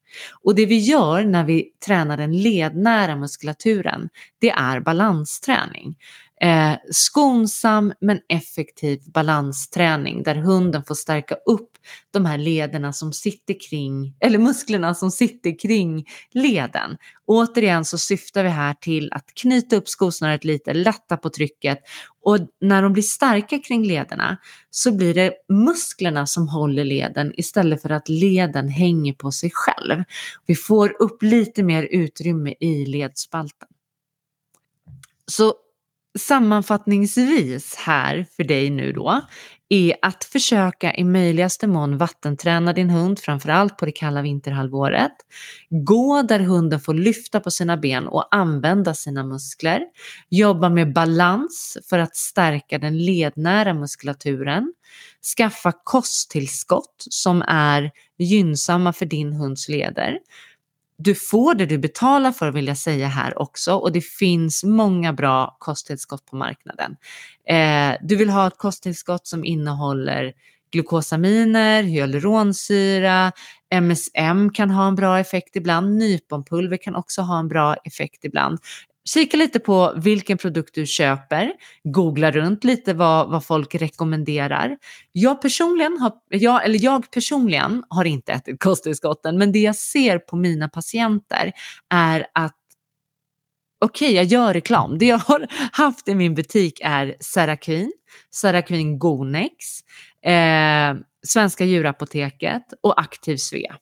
Och 0.43 0.55
det 0.55 0.67
vi 0.67 0.79
gör 0.79 1.25
när 1.25 1.45
vi 1.45 1.71
tränar 1.87 2.17
den 2.17 2.39
lednära 2.43 3.17
muskulaturen, 3.17 4.09
det 4.39 4.51
är 4.51 4.81
balansträning. 4.81 5.97
Eh, 6.41 6.77
skonsam 6.91 7.93
men 8.01 8.21
effektiv 8.29 9.01
balansträning 9.07 10.23
där 10.23 10.35
hunden 10.35 10.85
får 10.85 10.95
stärka 10.95 11.35
upp 11.35 11.71
de 12.11 12.25
här 12.25 12.39
lederna 12.39 12.93
som 12.93 13.13
sitter 13.13 13.69
kring, 13.69 14.17
eller 14.21 14.39
musklerna 14.39 14.95
som 14.95 15.11
sitter 15.11 15.59
kring 15.59 16.07
leden. 16.31 16.97
Återigen 17.27 17.85
så 17.85 17.99
syftar 17.99 18.45
vi 18.45 18.49
här 18.49 18.75
till 18.75 19.13
att 19.13 19.35
knyta 19.35 19.77
upp 19.77 19.89
skosnöret 19.89 20.45
lite, 20.45 20.75
lätta 20.75 21.17
på 21.17 21.31
trycket 21.31 21.79
och 22.23 22.39
när 22.61 22.83
de 22.83 22.93
blir 22.93 23.03
starka 23.03 23.59
kring 23.59 23.87
lederna 23.87 24.37
så 24.71 24.93
blir 24.93 25.15
det 25.15 25.33
musklerna 25.49 26.27
som 26.27 26.49
håller 26.49 26.85
leden 26.85 27.33
istället 27.37 27.83
för 27.83 27.91
att 27.91 28.09
leden 28.09 28.69
hänger 28.69 29.13
på 29.13 29.33
sig 29.33 29.51
själv. 29.55 30.05
Vi 30.47 30.55
får 30.55 31.03
upp 31.03 31.23
lite 31.23 31.63
mer 31.63 31.83
utrymme 31.83 32.55
i 32.61 32.87
ledspalten. 32.87 33.69
Så 35.27 35.55
sammanfattningsvis 36.19 37.75
här 37.75 38.27
för 38.37 38.45
dig 38.45 38.71
nu 38.71 38.93
då 38.93 39.21
är 39.69 39.97
att 40.03 40.25
försöka 40.25 40.95
i 40.95 41.05
möjligaste 41.05 41.67
mån 41.67 41.99
vattenträna 41.99 42.73
din 42.73 42.91
hund, 42.91 43.19
framförallt 43.19 43.77
på 43.77 43.87
det 43.87 43.93
kalla 43.93 44.23
vinterhalvåret. 44.23 45.13
Gå 45.71 46.23
där 46.23 46.41
hunden 46.41 46.81
får 46.81 46.95
lyfta 46.95 47.41
på 47.41 47.51
sina 47.51 47.77
ben 47.77 48.09
och 48.09 48.35
använda 48.35 48.95
sina 48.95 49.25
muskler. 49.25 49.81
Jobba 50.31 50.69
med 50.69 50.93
balans 50.93 51.79
för 51.89 51.99
att 51.99 52.17
stärka 52.17 52.79
den 52.79 52.99
lednära 52.99 53.75
muskulaturen. 53.75 54.73
Skaffa 55.37 55.73
kosttillskott 55.85 57.07
som 57.11 57.43
är 57.49 57.91
gynnsamma 58.19 58.93
för 58.93 59.07
din 59.07 59.33
hunds 59.33 59.69
leder 59.69 60.19
du 60.97 61.15
får 61.15 61.55
det 61.55 61.67
du 61.67 61.79
betalar 61.79 62.33
för 62.33 62.51
vill 62.51 62.67
jag 62.67 62.79
säga 62.79 63.09
här 63.09 63.39
också 63.39 63.75
och 63.75 63.93
det 63.93 64.01
finns 64.01 64.65
många 64.65 65.13
bra 65.13 65.57
kosttillskott 65.59 66.27
på 66.27 66.37
marknaden. 66.37 66.97
Eh, 67.49 67.97
du 68.03 68.17
vill 68.17 68.31
ha 68.31 68.47
ett 68.47 68.59
kosttillskott 68.59 69.27
som 69.27 69.45
innehåller 69.45 70.33
glukosaminer, 70.73 71.83
hyaluronsyra, 71.83 73.33
MSM 73.75 74.51
kan 74.51 74.71
ha 74.71 74.89
en 74.89 74.95
bra 74.95 75.19
effekt 75.19 75.57
ibland, 75.57 75.99
nyponpulver 75.99 76.77
kan 76.77 76.95
också 76.95 77.23
ha 77.23 77.39
en 77.39 77.49
bra 77.49 77.75
effekt 77.75 78.25
ibland. 78.25 78.59
Kika 79.09 79.37
lite 79.37 79.61
på 79.61 79.93
vilken 79.97 80.39
produkt 80.39 80.75
du 80.75 80.87
köper, 80.87 81.53
googla 81.85 82.31
runt 82.31 82.65
lite 82.65 82.95
vad, 82.95 83.31
vad 83.31 83.45
folk 83.45 83.75
rekommenderar. 83.75 84.79
Jag 85.13 85.43
personligen, 85.43 85.99
har, 85.99 86.13
jag, 86.29 86.65
eller 86.65 86.79
jag 86.85 87.11
personligen 87.11 87.85
har 87.89 88.05
inte 88.05 88.33
ätit 88.33 88.61
kosttillskotten 88.63 89.39
men 89.39 89.53
det 89.53 89.59
jag 89.59 89.77
ser 89.77 90.19
på 90.19 90.37
mina 90.37 90.69
patienter 90.69 91.53
är 91.91 92.27
att 92.33 92.57
okej, 93.85 94.07
okay, 94.07 94.17
jag 94.17 94.25
gör 94.25 94.55
reklam. 94.55 94.99
Det 94.99 95.07
jag 95.07 95.19
har 95.19 95.47
haft 95.73 96.09
i 96.09 96.15
min 96.15 96.35
butik 96.35 96.81
är 96.85 97.17
Seraquin, 97.21 97.93
Seraquin 98.35 98.99
Gonex, 98.99 99.55
eh, 100.27 100.95
Svenska 101.27 101.65
djurapoteket 101.65 102.65
och 102.83 103.01
Aktiv 103.01 103.37
Svea. 103.37 103.77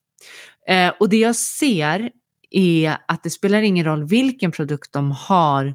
Eh, 0.69 0.93
och 1.01 1.09
det 1.09 1.17
jag 1.17 1.37
ser 1.37 2.11
är 2.57 2.97
att 3.09 3.23
det 3.23 3.31
spelar 3.31 3.63
ingen 3.63 3.85
roll 3.85 4.05
vilken 4.05 4.53
produkt 4.53 4.93
de 4.93 5.11
har 5.11 5.75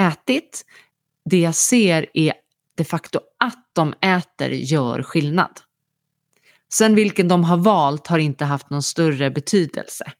ätit. 0.00 0.64
Det 1.24 1.40
jag 1.40 1.54
ser 1.54 2.06
är 2.14 2.32
de 2.76 2.84
facto 2.84 3.20
att 3.38 3.70
de 3.72 3.94
äter 4.00 4.50
gör 4.50 5.02
skillnad. 5.02 5.60
Sen 6.72 6.94
vilken 6.94 7.28
de 7.28 7.44
har 7.44 7.56
valt 7.56 8.06
har 8.06 8.18
inte 8.18 8.44
haft 8.44 8.70
någon 8.70 8.82
större 8.82 9.30
betydelse. 9.30 10.12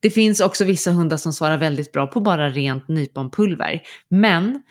Det 0.00 0.10
finns 0.10 0.40
också 0.40 0.64
vissa 0.64 0.90
hundar 0.90 1.16
som 1.16 1.32
svarar 1.32 1.58
väldigt 1.58 1.92
bra 1.92 2.06
på 2.06 2.20
bara 2.20 2.50
rent 2.50 2.88
nyponpulver. 2.88 3.82
Men 4.08 4.62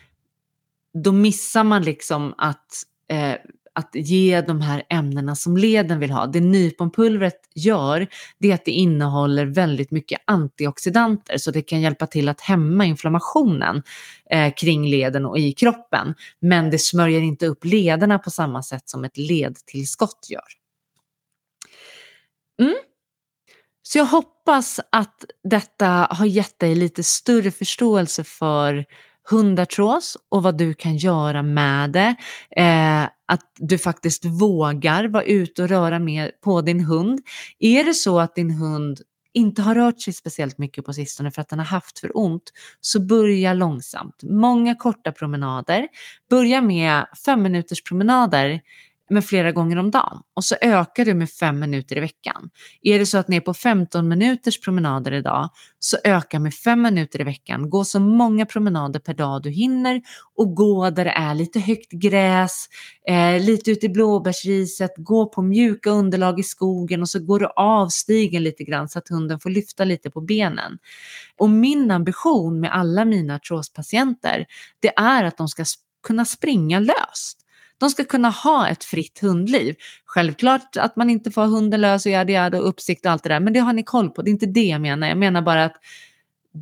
då 0.94 1.12
missar 1.12 1.64
man 1.64 1.82
liksom 1.82 2.34
att 2.38 2.82
eh, 3.08 3.34
att 3.74 3.90
ge 3.94 4.40
de 4.40 4.60
här 4.60 4.82
ämnena 4.88 5.36
som 5.36 5.56
leden 5.56 6.00
vill 6.00 6.10
ha. 6.10 6.26
Det 6.26 6.40
nyponpulvret 6.40 7.40
gör 7.54 8.06
det 8.38 8.50
är 8.50 8.54
att 8.54 8.64
det 8.64 8.70
innehåller 8.70 9.46
väldigt 9.46 9.90
mycket 9.90 10.20
antioxidanter 10.24 11.38
så 11.38 11.50
det 11.50 11.62
kan 11.62 11.80
hjälpa 11.80 12.06
till 12.06 12.28
att 12.28 12.40
hämma 12.40 12.84
inflammationen 12.84 13.82
eh, 14.30 14.54
kring 14.54 14.86
leden 14.86 15.26
och 15.26 15.38
i 15.38 15.52
kroppen. 15.52 16.14
Men 16.40 16.70
det 16.70 16.78
smörjer 16.78 17.20
inte 17.20 17.46
upp 17.46 17.64
lederna 17.64 18.18
på 18.18 18.30
samma 18.30 18.62
sätt 18.62 18.88
som 18.88 19.04
ett 19.04 19.18
ledtillskott 19.18 20.26
gör. 20.30 20.64
Mm. 22.62 22.76
Så 23.82 23.98
jag 23.98 24.04
hoppas 24.04 24.80
att 24.92 25.24
detta 25.44 25.86
har 26.10 26.26
gett 26.26 26.58
dig 26.58 26.74
lite 26.74 27.02
större 27.02 27.50
förståelse 27.50 28.24
för 28.24 28.84
hundartros 29.30 30.16
och 30.28 30.42
vad 30.42 30.58
du 30.58 30.74
kan 30.74 30.96
göra 30.96 31.42
med 31.42 31.90
det. 31.90 32.14
Eh, 32.56 33.08
att 33.26 33.52
du 33.56 33.78
faktiskt 33.78 34.24
vågar 34.24 35.04
vara 35.08 35.24
ute 35.24 35.62
och 35.62 35.68
röra 35.68 35.98
mer 35.98 36.32
på 36.44 36.60
din 36.60 36.80
hund. 36.80 37.20
Är 37.58 37.84
det 37.84 37.94
så 37.94 38.20
att 38.20 38.34
din 38.34 38.50
hund 38.50 39.00
inte 39.32 39.62
har 39.62 39.74
rört 39.74 40.00
sig 40.00 40.12
speciellt 40.12 40.58
mycket 40.58 40.84
på 40.84 40.92
sistone 40.92 41.30
för 41.30 41.42
att 41.42 41.48
den 41.48 41.58
har 41.58 41.66
haft 41.66 41.98
för 41.98 42.16
ont, 42.18 42.52
så 42.80 43.00
börja 43.00 43.54
långsamt. 43.54 44.22
Många 44.22 44.74
korta 44.74 45.12
promenader. 45.12 45.88
Börja 46.30 46.60
med 46.60 47.06
fem 47.24 47.42
minuters 47.42 47.82
promenader 47.82 48.60
med 49.10 49.24
flera 49.24 49.52
gånger 49.52 49.76
om 49.76 49.90
dagen 49.90 50.22
och 50.34 50.44
så 50.44 50.56
ökar 50.60 51.04
du 51.04 51.14
med 51.14 51.30
fem 51.30 51.60
minuter 51.60 51.96
i 51.96 52.00
veckan. 52.00 52.50
Är 52.82 52.98
det 52.98 53.06
så 53.06 53.18
att 53.18 53.28
ni 53.28 53.36
är 53.36 53.40
på 53.40 53.54
15 53.54 54.08
minuters 54.08 54.60
promenader 54.60 55.12
idag 55.12 55.50
så 55.78 55.96
öka 56.04 56.38
med 56.38 56.54
fem 56.54 56.82
minuter 56.82 57.20
i 57.20 57.24
veckan. 57.24 57.70
Gå 57.70 57.84
så 57.84 58.00
många 58.00 58.46
promenader 58.46 59.00
per 59.00 59.14
dag 59.14 59.42
du 59.42 59.50
hinner 59.50 60.02
och 60.34 60.54
gå 60.54 60.90
där 60.90 61.04
det 61.04 61.10
är 61.10 61.34
lite 61.34 61.60
högt 61.60 61.92
gräs, 61.92 62.68
eh, 63.08 63.40
lite 63.42 63.70
ute 63.70 63.86
i 63.86 63.88
blåbärsriset, 63.88 64.90
gå 64.96 65.26
på 65.26 65.42
mjuka 65.42 65.90
underlag 65.90 66.40
i 66.40 66.42
skogen 66.42 67.02
och 67.02 67.08
så 67.08 67.20
går 67.20 67.40
du 67.40 67.46
av 67.56 67.88
stigen 67.88 68.42
lite 68.42 68.64
grann 68.64 68.88
så 68.88 68.98
att 68.98 69.08
hunden 69.08 69.40
får 69.40 69.50
lyfta 69.50 69.84
lite 69.84 70.10
på 70.10 70.20
benen. 70.20 70.78
Och 71.36 71.50
min 71.50 71.90
ambition 71.90 72.60
med 72.60 72.72
alla 72.72 73.04
mina 73.04 73.34
artrospatienter 73.34 74.46
det 74.80 74.92
är 74.96 75.24
att 75.24 75.36
de 75.36 75.48
ska 75.48 75.64
kunna 76.06 76.24
springa 76.24 76.78
löst. 76.80 77.43
De 77.84 77.90
ska 77.90 78.04
kunna 78.04 78.30
ha 78.30 78.68
ett 78.68 78.84
fritt 78.84 79.18
hundliv. 79.18 79.76
Självklart 80.04 80.76
att 80.76 80.96
man 80.96 81.10
inte 81.10 81.30
får 81.30 81.42
ha 81.42 81.48
hunden 81.48 81.80
lös 81.80 82.06
och 82.06 82.12
yada 82.12 82.32
yada 82.32 82.58
och 82.60 82.68
uppsikt 82.68 83.06
och 83.06 83.12
allt 83.12 83.22
det 83.22 83.28
där, 83.28 83.40
men 83.40 83.52
det 83.52 83.60
har 83.60 83.72
ni 83.72 83.82
koll 83.82 84.10
på. 84.10 84.22
Det 84.22 84.30
är 84.30 84.32
inte 84.32 84.46
det 84.46 84.64
jag 84.64 84.80
menar. 84.80 85.08
Jag 85.08 85.18
menar 85.18 85.42
bara 85.42 85.64
att 85.64 85.76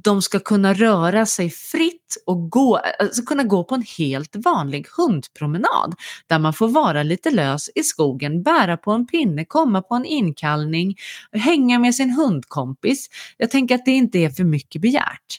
de 0.03 0.23
ska 0.23 0.39
kunna 0.39 0.75
röra 0.75 1.27
sig 1.27 1.51
fritt 1.51 2.17
och 2.27 2.51
gå, 2.51 2.77
alltså 2.77 3.23
kunna 3.23 3.43
gå 3.43 3.65
på 3.65 3.75
en 3.75 3.85
helt 3.99 4.37
vanlig 4.37 4.87
hundpromenad 4.97 5.95
där 6.27 6.39
man 6.39 6.53
får 6.53 6.69
vara 6.69 7.03
lite 7.03 7.31
lös 7.31 7.71
i 7.75 7.83
skogen, 7.83 8.43
bära 8.43 8.77
på 8.77 8.93
en 8.93 9.07
pinne, 9.07 9.45
komma 9.45 9.83
på 9.83 9.95
en 9.95 10.05
inkallning, 10.05 10.97
hänga 11.33 11.79
med 11.79 11.95
sin 11.95 12.11
hundkompis. 12.11 13.09
Jag 13.37 13.51
tänker 13.51 13.75
att 13.75 13.85
det 13.85 13.91
inte 13.91 14.19
är 14.19 14.31
för 14.31 14.45
mycket 14.45 14.83
begärt. 14.83 15.39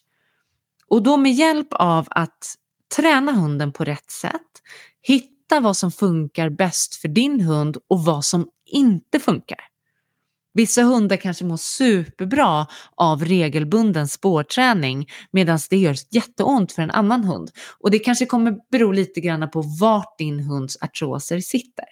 Och 0.87 1.03
då 1.03 1.17
med 1.17 1.33
hjälp 1.33 1.73
av 1.73 2.07
att 2.09 2.55
träna 2.95 3.31
hunden 3.31 3.71
på 3.71 3.83
rätt 3.83 4.11
sätt, 4.11 4.51
hitta 5.53 5.61
vad 5.63 5.77
som 5.77 5.91
funkar 5.91 6.49
bäst 6.49 6.95
för 6.95 7.07
din 7.07 7.41
hund 7.41 7.77
och 7.89 8.05
vad 8.05 8.25
som 8.25 8.47
inte 8.65 9.19
funkar. 9.19 9.59
Vissa 10.53 10.83
hundar 10.83 11.17
kanske 11.17 11.45
mår 11.45 11.57
superbra 11.57 12.67
av 12.97 13.25
regelbunden 13.25 14.07
spårträning 14.07 15.07
medan 15.31 15.59
det 15.69 15.77
gör 15.77 15.95
jätteont 16.11 16.71
för 16.71 16.81
en 16.81 16.91
annan 16.91 17.23
hund. 17.23 17.51
Och 17.79 17.91
det 17.91 17.99
kanske 17.99 18.25
kommer 18.25 18.55
bero 18.71 18.91
lite 18.91 19.21
grann 19.21 19.49
på 19.49 19.61
vart 19.79 20.17
din 20.17 20.39
hunds 20.39 20.77
artroser 20.81 21.39
sitter. 21.39 21.85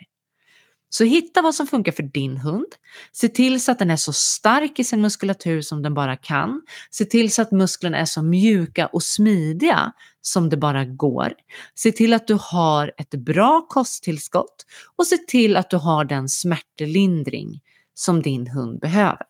Så 0.93 1.03
hitta 1.03 1.41
vad 1.41 1.55
som 1.55 1.67
funkar 1.67 1.91
för 1.91 2.03
din 2.03 2.37
hund. 2.37 2.65
Se 3.11 3.27
till 3.27 3.63
så 3.63 3.71
att 3.71 3.79
den 3.79 3.91
är 3.91 3.95
så 3.95 4.13
stark 4.13 4.79
i 4.79 4.83
sin 4.83 5.01
muskulatur 5.01 5.61
som 5.61 5.81
den 5.81 5.93
bara 5.93 6.15
kan. 6.15 6.61
Se 6.89 7.05
till 7.05 7.31
så 7.31 7.41
att 7.41 7.51
musklerna 7.51 7.97
är 7.97 8.05
så 8.05 8.21
mjuka 8.21 8.87
och 8.87 9.03
smidiga 9.03 9.91
som 10.21 10.49
det 10.49 10.57
bara 10.57 10.85
går. 10.85 11.33
Se 11.75 11.91
till 11.91 12.13
att 12.13 12.27
du 12.27 12.37
har 12.41 12.91
ett 12.97 13.09
bra 13.09 13.65
kosttillskott 13.69 14.65
och 14.95 15.07
se 15.07 15.17
till 15.17 15.57
att 15.57 15.69
du 15.69 15.77
har 15.77 16.05
den 16.05 16.29
smärtlindring 16.29 17.61
som 17.93 18.21
din 18.21 18.47
hund 18.47 18.79
behöver. 18.79 19.25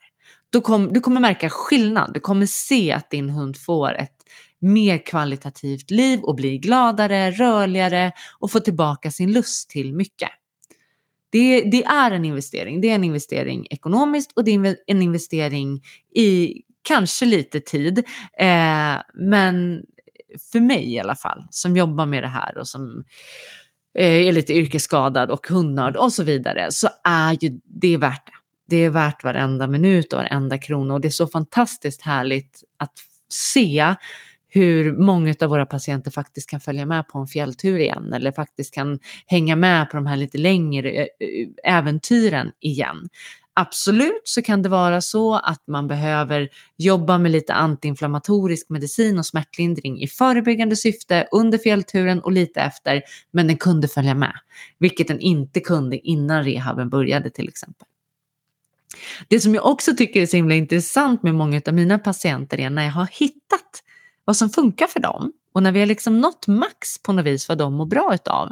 Du, 0.50 0.62
kom, 0.62 0.93
du 0.93 1.00
kommer 1.00 1.21
märka 1.21 1.50
skillnad. 1.50 2.13
Du 2.13 2.19
kommer 2.19 2.45
se 2.45 2.91
att 2.91 3.10
din 3.10 3.30
hund 3.30 3.58
får 3.58 3.95
ett 3.95 4.17
mer 4.60 5.06
kvalitativt 5.06 5.91
liv 5.91 6.19
och 6.19 6.36
blir 6.36 6.58
gladare, 6.58 7.32
rörligare 7.32 8.12
och 8.39 8.52
får 8.52 8.60
tillbaka 8.60 9.12
sin 9.12 9.32
lust 9.32 9.69
till 9.69 9.93
mycket. 9.93 10.30
Det, 11.32 11.62
det, 11.62 11.84
är 11.84 12.12
en 12.12 12.26
investering. 12.26 12.82
Det 12.82 12.89
är 12.89 12.96
en 12.96 13.04
investering 13.04 13.67
ekonomiskt 13.70 14.32
och 14.36 14.44
det 14.44 14.52
är 14.52 14.76
en 14.88 15.02
investering 15.02 15.82
i 16.15 16.62
kanske 16.82 17.26
lite 17.26 17.60
tid. 17.60 17.98
Eh, 18.39 18.98
men 19.13 19.84
för 20.52 20.60
mig 20.60 20.94
i 20.94 21.00
alla 21.00 21.15
fall, 21.15 21.48
som 21.50 21.78
jobbar 21.78 22.06
med 22.06 22.24
det 22.24 22.28
här 22.28 22.58
och 22.58 22.67
som 22.67 23.04
eh, 23.98 24.28
är 24.28 24.32
lite 24.32 24.54
yrkesskadad 24.54 25.32
och 25.32 25.48
hundnörd 25.48 25.96
och 25.96 26.13
så 26.13 26.24
vidare, 26.24 26.67
så 26.72 26.89
är 27.04 27.38
ju 27.41 27.60
det 27.65 27.98
värt 27.98 28.26
det. 28.26 28.32
Det 28.67 28.78
är 28.78 28.89
värt 28.89 29.24
varenda 29.24 29.67
minut 29.67 30.13
och 30.13 30.20
varenda 30.20 30.58
krona 30.58 30.94
och 30.94 31.02
det 31.02 31.08
är 31.08 31.10
så 31.10 31.28
fantastiskt 31.28 32.02
härligt 32.02 32.63
att 32.78 32.94
se 33.30 33.96
hur 34.54 34.98
många 34.98 35.36
av 35.42 35.50
våra 35.50 35.66
patienter 35.66 36.12
faktiskt 36.12 36.50
kan 36.50 36.60
följa 36.60 36.86
med 36.86 37.08
på 37.08 37.20
en 37.20 37.28
fjälltur 37.28 37.80
igen 37.80 38.14
eller 38.14 38.32
faktiskt 38.32 38.74
kan 38.74 39.00
hänga 39.26 39.56
med 39.56 39.90
på 39.90 39.98
de 39.98 40.06
här 40.06 40.18
lite 40.18 40.38
längre 40.38 40.92
eh, 40.92 41.02
eh, 41.02 41.78
äventyren 41.78 42.52
igen. 42.60 43.10
Absolut 43.54 44.22
så 44.24 44.42
kan 44.42 44.62
det 44.62 44.70
vara 44.70 45.02
så 45.02 45.36
att 45.36 45.64
man 45.68 45.88
behöver 45.88 46.50
jobba 46.78 47.18
med 47.18 47.32
lite 47.32 47.54
antiinflammatorisk 47.54 48.70
medicin 48.70 49.20
och 49.20 49.26
smärtlindring 49.26 50.02
i 50.02 50.08
förebyggande 50.08 50.76
syfte 50.76 51.28
under 51.32 51.58
fjällturen 51.58 52.20
och 52.20 52.32
lite 52.32 52.62
efter, 52.62 53.02
men 53.32 53.48
den 53.48 53.58
kunde 53.58 53.88
följa 53.88 54.16
med, 54.16 54.34
vilket 54.80 55.08
den 55.08 55.20
inte 55.20 55.60
kunde 55.60 55.98
innan 55.98 56.44
rehaben 56.44 56.90
började 56.90 57.30
till 57.30 57.48
exempel. 57.48 57.88
Det 59.28 59.40
som 59.40 59.56
jag 59.56 59.66
också 59.66 59.96
tycker 59.96 60.22
är 60.22 60.26
så 60.26 60.38
himla 60.38 60.56
intressant 60.56 61.24
med 61.24 61.36
många 61.36 61.62
av 61.66 61.74
mina 61.74 62.00
patienter 62.00 62.60
är 62.60 62.70
när 62.70 62.84
jag 62.84 62.92
har 62.92 63.10
hittat 63.12 63.84
vad 64.32 64.38
som 64.38 64.50
funkar 64.50 64.88
för 64.88 65.00
dem 65.00 65.34
och 65.54 65.63
när 65.63 65.72
vi 65.72 65.80
har 65.80 65.86
liksom 65.86 66.22
nått 66.22 66.48
max 66.48 67.04
på 67.04 67.13
något 67.13 67.26
vis 67.26 67.50
vad 67.50 67.58
de 67.58 67.74
mår 67.74 67.86
bra 67.86 68.12
utav. 68.13 68.52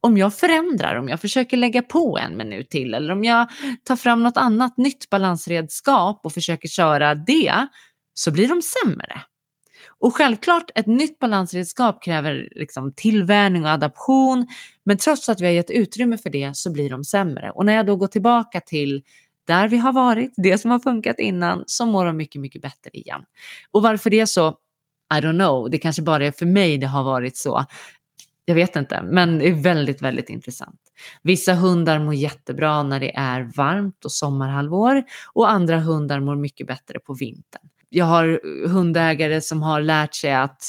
Om 0.00 0.18
jag 0.18 0.34
förändrar, 0.34 0.96
om 0.96 1.08
jag 1.08 1.20
försöker 1.20 1.56
lägga 1.56 1.82
på 1.82 2.18
en 2.18 2.36
minut 2.36 2.70
till 2.70 2.94
eller 2.94 3.12
om 3.12 3.24
jag 3.24 3.48
tar 3.84 3.96
fram 3.96 4.22
något 4.22 4.36
annat 4.36 4.76
nytt 4.76 5.10
balansredskap 5.10 6.20
och 6.24 6.32
försöker 6.32 6.68
köra 6.68 7.14
det 7.14 7.66
så 8.14 8.30
blir 8.30 8.48
de 8.48 8.62
sämre. 8.62 9.22
Och 9.98 10.16
självklart, 10.16 10.70
ett 10.74 10.86
nytt 10.86 11.18
balansredskap 11.18 12.02
kräver 12.02 12.48
liksom 12.50 12.92
tillvänjning 12.96 13.64
och 13.64 13.70
adaption, 13.70 14.46
men 14.84 14.96
trots 14.96 15.28
att 15.28 15.40
vi 15.40 15.46
har 15.46 15.52
gett 15.52 15.70
utrymme 15.70 16.18
för 16.18 16.30
det 16.30 16.56
så 16.56 16.72
blir 16.72 16.90
de 16.90 17.04
sämre. 17.04 17.50
Och 17.50 17.66
när 17.66 17.72
jag 17.72 17.86
då 17.86 17.96
går 17.96 18.06
tillbaka 18.06 18.60
till 18.60 19.02
där 19.46 19.68
vi 19.68 19.76
har 19.76 19.92
varit, 19.92 20.32
det 20.36 20.58
som 20.58 20.70
har 20.70 20.78
funkat 20.78 21.18
innan, 21.18 21.64
så 21.66 21.86
mår 21.86 22.04
de 22.04 22.16
mycket, 22.16 22.40
mycket 22.40 22.62
bättre 22.62 22.90
igen. 22.92 23.22
Och 23.70 23.82
varför 23.82 24.10
det 24.10 24.20
är 24.20 24.26
så? 24.26 24.56
I 25.14 25.20
don't 25.20 25.38
know, 25.38 25.70
det 25.70 25.78
kanske 25.78 26.02
bara 26.02 26.26
är 26.26 26.32
för 26.32 26.46
mig 26.46 26.78
det 26.78 26.86
har 26.86 27.04
varit 27.04 27.36
så. 27.36 27.64
Jag 28.44 28.54
vet 28.54 28.76
inte, 28.76 29.02
men 29.02 29.38
det 29.38 29.48
är 29.48 29.52
väldigt, 29.52 30.02
väldigt 30.02 30.28
intressant. 30.28 30.80
Vissa 31.22 31.54
hundar 31.54 31.98
mår 31.98 32.14
jättebra 32.14 32.82
när 32.82 33.00
det 33.00 33.16
är 33.16 33.50
varmt 33.56 34.04
och 34.04 34.12
sommarhalvår 34.12 35.02
och 35.32 35.50
andra 35.50 35.80
hundar 35.80 36.20
mår 36.20 36.36
mycket 36.36 36.66
bättre 36.66 36.98
på 36.98 37.14
vintern. 37.14 37.68
Jag 37.88 38.04
har 38.04 38.40
hundägare 38.68 39.40
som 39.40 39.62
har 39.62 39.80
lärt 39.80 40.14
sig 40.14 40.32
att 40.32 40.62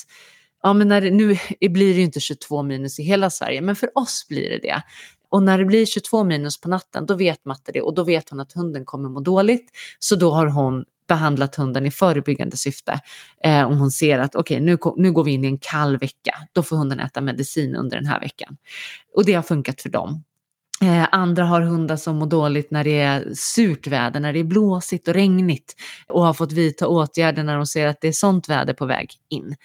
ja, 0.64 0.74
men 0.74 0.88
när 0.88 1.02
det, 1.02 1.12
nu 1.12 1.38
blir 1.60 1.94
det 1.94 2.00
ju 2.00 2.02
inte 2.02 2.20
22 2.20 2.64
minus 2.64 3.00
i 3.00 3.04
hela 3.04 3.30
Sverige, 3.30 3.62
men 3.62 3.76
för 3.76 3.98
oss 3.98 4.26
blir 4.30 4.50
det 4.50 4.58
det. 4.58 4.82
Och 5.30 5.44
när 5.44 5.58
det 5.58 5.66
blir 5.66 5.86
22 5.86 6.24
minus 6.24 6.62
på 6.62 6.70
natten, 6.70 7.06
då 7.06 7.16
vet 7.16 7.46
Matte 7.46 7.72
det 7.72 7.82
och 7.82 7.96
då 7.96 8.04
vet 8.04 8.30
hon 8.30 8.40
att 8.40 8.54
hunden 8.54 8.86
kommer 8.86 9.10
må 9.10 9.20
dåligt. 9.20 9.72
Så 10.00 10.16
då 10.16 10.32
har 10.32 10.48
hon 10.48 10.86
behandlat 11.12 11.56
hunden 11.56 11.86
i 11.86 11.92
förebyggande 11.92 12.58
syfte. 12.58 13.00
Eh, 13.44 13.68
om 13.68 13.78
hon 13.78 13.92
ser 13.92 14.20
att 14.20 14.36
okej, 14.36 14.56
okay, 14.56 14.66
nu, 14.66 14.78
nu 15.04 15.12
går 15.12 15.24
vi 15.24 15.32
in 15.32 15.44
i 15.44 15.48
en 15.48 15.58
kall 15.58 15.98
vecka, 15.98 16.36
då 16.54 16.64
får 16.64 16.78
hunden 16.78 17.00
äta 17.00 17.22
medicin 17.22 17.76
under 17.76 17.98
den 17.98 18.06
här 18.06 18.20
veckan. 18.20 18.58
Och 19.16 19.26
det 19.26 19.34
har 19.34 19.44
funkat 19.44 19.82
för 19.82 19.90
dem. 19.90 20.24
Eh, 20.84 21.08
andra 21.12 21.44
har 21.44 21.62
hundar 21.62 21.96
som 21.96 22.16
mår 22.16 22.28
dåligt 22.28 22.72
när 22.72 22.84
det 22.84 23.00
är 23.00 23.34
surt 23.34 23.88
väder, 23.88 24.20
när 24.20 24.34
det 24.34 24.40
är 24.40 24.44
blåsigt 24.44 25.08
och 25.08 25.14
regnigt 25.14 25.76
och 26.08 26.26
har 26.26 26.34
fått 26.34 26.52
vidta 26.52 26.88
åtgärder 26.88 27.44
när 27.44 27.56
de 27.56 27.66
ser 27.66 27.88
att 27.88 28.02
det 28.02 28.08
är 28.08 28.12
sånt 28.12 28.50
väder 28.50 28.74
på 28.74 28.86
väg 28.86 29.12
in. 29.30 29.56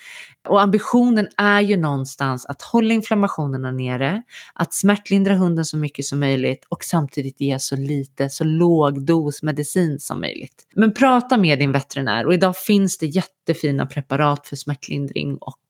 Och 0.48 0.62
ambitionen 0.62 1.28
är 1.36 1.60
ju 1.60 1.76
någonstans 1.76 2.46
att 2.46 2.62
hålla 2.62 2.94
inflammationerna 2.94 3.70
nere, 3.70 4.22
att 4.54 4.74
smärtlindra 4.74 5.34
hunden 5.34 5.64
så 5.64 5.76
mycket 5.76 6.04
som 6.04 6.20
möjligt 6.20 6.66
och 6.68 6.84
samtidigt 6.84 7.40
ge 7.40 7.58
så 7.58 7.76
lite, 7.76 8.30
så 8.30 8.44
låg 8.44 9.06
dos 9.06 9.42
medicin 9.42 10.00
som 10.00 10.20
möjligt. 10.20 10.66
Men 10.74 10.94
prata 10.94 11.36
med 11.36 11.58
din 11.58 11.72
veterinär 11.72 12.26
och 12.26 12.34
idag 12.34 12.56
finns 12.56 12.98
det 12.98 13.06
jättefina 13.06 13.86
preparat 13.86 14.46
för 14.46 14.56
smärtlindring 14.56 15.36
och 15.36 15.62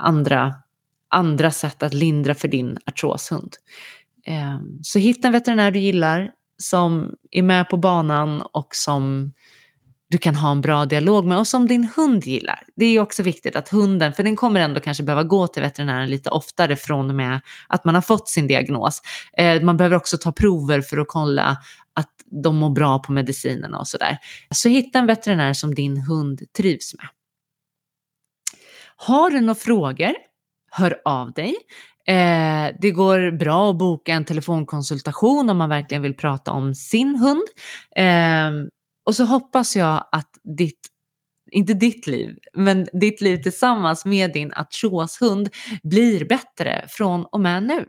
andra, 0.00 0.54
andra 1.10 1.50
sätt 1.50 1.82
att 1.82 1.94
lindra 1.94 2.34
för 2.34 2.48
din 2.48 2.78
artroshund. 2.86 3.56
Ehm, 4.28 4.78
så 4.82 4.98
hitta 4.98 5.28
en 5.28 5.32
veterinär 5.32 5.70
du 5.70 5.78
gillar 5.78 6.30
som 6.62 7.14
är 7.30 7.42
med 7.42 7.68
på 7.68 7.76
banan 7.76 8.42
och 8.42 8.68
som 8.74 9.32
du 10.10 10.18
kan 10.18 10.34
ha 10.34 10.50
en 10.50 10.60
bra 10.60 10.84
dialog 10.84 11.26
med 11.26 11.38
och 11.38 11.46
som 11.46 11.66
din 11.66 11.88
hund 11.96 12.24
gillar. 12.24 12.62
Det 12.76 12.84
är 12.84 13.00
också 13.00 13.22
viktigt 13.22 13.56
att 13.56 13.68
hunden, 13.68 14.12
för 14.12 14.22
den 14.22 14.36
kommer 14.36 14.60
ändå 14.60 14.80
kanske 14.80 15.02
behöva 15.02 15.22
gå 15.22 15.46
till 15.46 15.62
veterinären 15.62 16.10
lite 16.10 16.30
oftare 16.30 16.76
från 16.76 17.08
och 17.08 17.14
med 17.14 17.40
att 17.68 17.84
man 17.84 17.94
har 17.94 18.02
fått 18.02 18.28
sin 18.28 18.46
diagnos. 18.46 19.02
Ehm, 19.36 19.66
man 19.66 19.76
behöver 19.76 19.96
också 19.96 20.18
ta 20.18 20.32
prover 20.32 20.80
för 20.80 20.98
att 20.98 21.08
kolla 21.08 21.56
att 21.94 22.12
de 22.42 22.56
mår 22.56 22.70
bra 22.70 22.98
på 22.98 23.12
medicinerna 23.12 23.78
och 23.78 23.88
sådär. 23.88 24.18
Så 24.54 24.68
hitta 24.68 24.98
en 24.98 25.06
veterinär 25.06 25.52
som 25.52 25.74
din 25.74 25.96
hund 25.96 26.42
trivs 26.56 26.94
med. 26.94 27.08
Har 28.96 29.30
du 29.30 29.40
några 29.40 29.54
frågor, 29.54 30.12
hör 30.70 31.00
av 31.04 31.32
dig. 31.32 31.54
Eh, 32.08 32.74
det 32.80 32.90
går 32.90 33.30
bra 33.30 33.70
att 33.70 33.78
boka 33.78 34.12
en 34.12 34.24
telefonkonsultation 34.24 35.50
om 35.50 35.58
man 35.58 35.68
verkligen 35.68 36.02
vill 36.02 36.16
prata 36.16 36.52
om 36.52 36.74
sin 36.74 37.16
hund. 37.16 37.48
Eh, 37.96 38.50
och 39.06 39.14
så 39.14 39.24
hoppas 39.24 39.76
jag 39.76 40.04
att 40.12 40.30
ditt 40.58 40.80
inte 41.50 41.74
ditt 41.74 42.06
liv, 42.06 42.36
men 42.54 42.86
ditt 42.92 43.20
liv 43.20 43.42
tillsammans 43.42 44.04
med 44.04 44.32
din 44.32 44.52
artroshund 44.52 45.48
blir 45.82 46.24
bättre 46.24 46.84
från 46.88 47.24
och 47.32 47.40
med 47.40 47.62
nu. 47.62 47.86